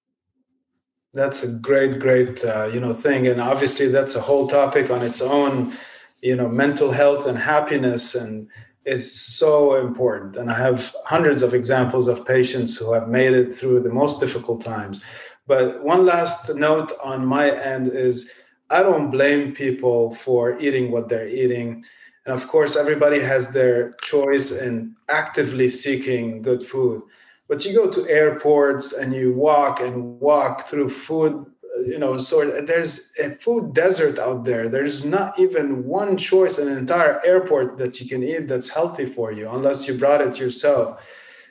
[1.14, 5.04] That's a great great uh, you know thing and obviously that's a whole topic on
[5.04, 5.74] its own.
[6.22, 8.48] You know mental health and happiness and
[8.86, 13.56] is so important and i have hundreds of examples of patients who have made it
[13.56, 15.02] through the most difficult times
[15.48, 18.32] but one last note on my end is
[18.70, 21.84] i don't blame people for eating what they're eating.
[22.26, 27.04] And of course everybody has their choice in actively seeking good food.
[27.50, 31.46] But you go to airports and you walk and walk through food
[31.86, 34.70] you know so there's a food desert out there.
[34.70, 39.06] There's not even one choice in an entire airport that you can eat that's healthy
[39.06, 41.04] for you unless you brought it yourself.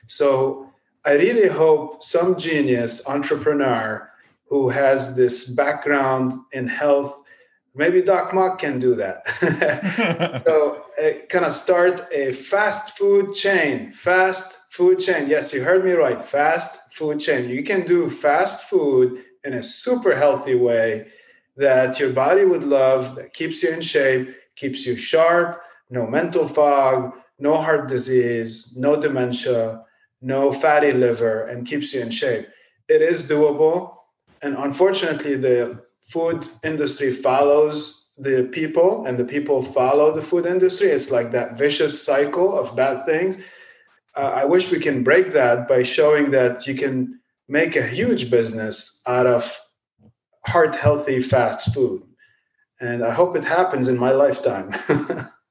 [0.07, 0.72] So
[1.05, 4.11] i really hope some genius entrepreneur
[4.47, 7.23] who has this background in health
[7.75, 13.93] maybe Doc Mok can do that so uh, kind of start a fast food chain
[13.93, 15.29] fast food chain.
[15.29, 16.25] Yes, you heard me right.
[16.25, 17.51] Fast food chain.
[17.51, 21.09] You can do fast food in a super healthy way
[21.59, 26.49] that your body would love, that keeps you in shape, keeps you sharp, no mental
[26.49, 29.85] fog, no heart disease, no dementia,
[30.23, 32.47] no fatty liver, and keeps you in shape.
[32.89, 33.97] It is doable.
[34.41, 40.89] And unfortunately, the food industry follows the people, and the people follow the food industry.
[40.89, 43.39] It's like that vicious cycle of bad things.
[44.17, 48.31] Uh, I wish we can break that by showing that you can make a huge
[48.31, 49.59] business out of
[50.47, 52.03] heart healthy fast food.
[52.81, 54.73] And I hope it happens in my lifetime.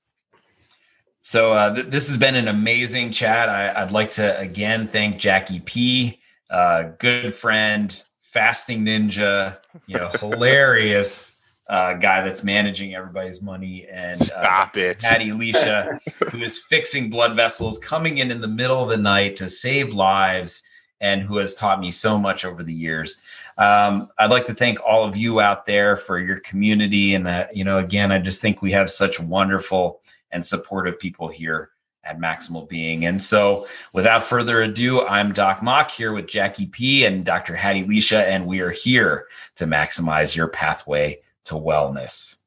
[1.22, 3.50] so, uh, th- this has been an amazing chat.
[3.50, 6.20] I- would like to again thank Jacky P.,
[6.50, 9.58] uh, good friend, fasting ninja,
[9.88, 11.38] you know, hilarious
[11.70, 16.00] uh, guy that's managing everybody's money, and uh, stop it, Hady Lichaa,
[16.32, 19.94] who is fixing blood vessels, coming in in the middle of the night to save
[19.94, 20.64] lives,
[21.00, 23.22] and who has taught me so much over the years.
[23.58, 27.16] Um, I'd like to thank all of you out there for your community.
[27.16, 30.02] And, uh, you know, again, I just think we have such wonderful
[30.32, 31.72] and supportive people here
[32.04, 33.06] at Maximal Being.
[33.06, 37.56] And so, without further ado, I'm Doc Mok here with Jacky P and Dr.
[37.56, 42.40] Hady Lichaa, and we are here to maximize your pathway to wellness.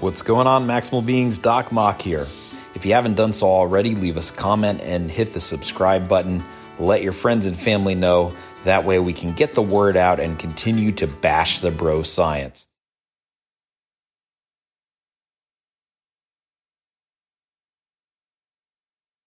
[0.00, 1.38] What's going on, Maximal Beings?
[1.38, 2.26] Doc Mok here.
[2.74, 6.42] If you haven't done so already, leave us a comment and hit the subscribe button.
[6.78, 8.34] Let your friends and family know
[8.64, 12.66] that way we can get the word out and continue to bash the bro science.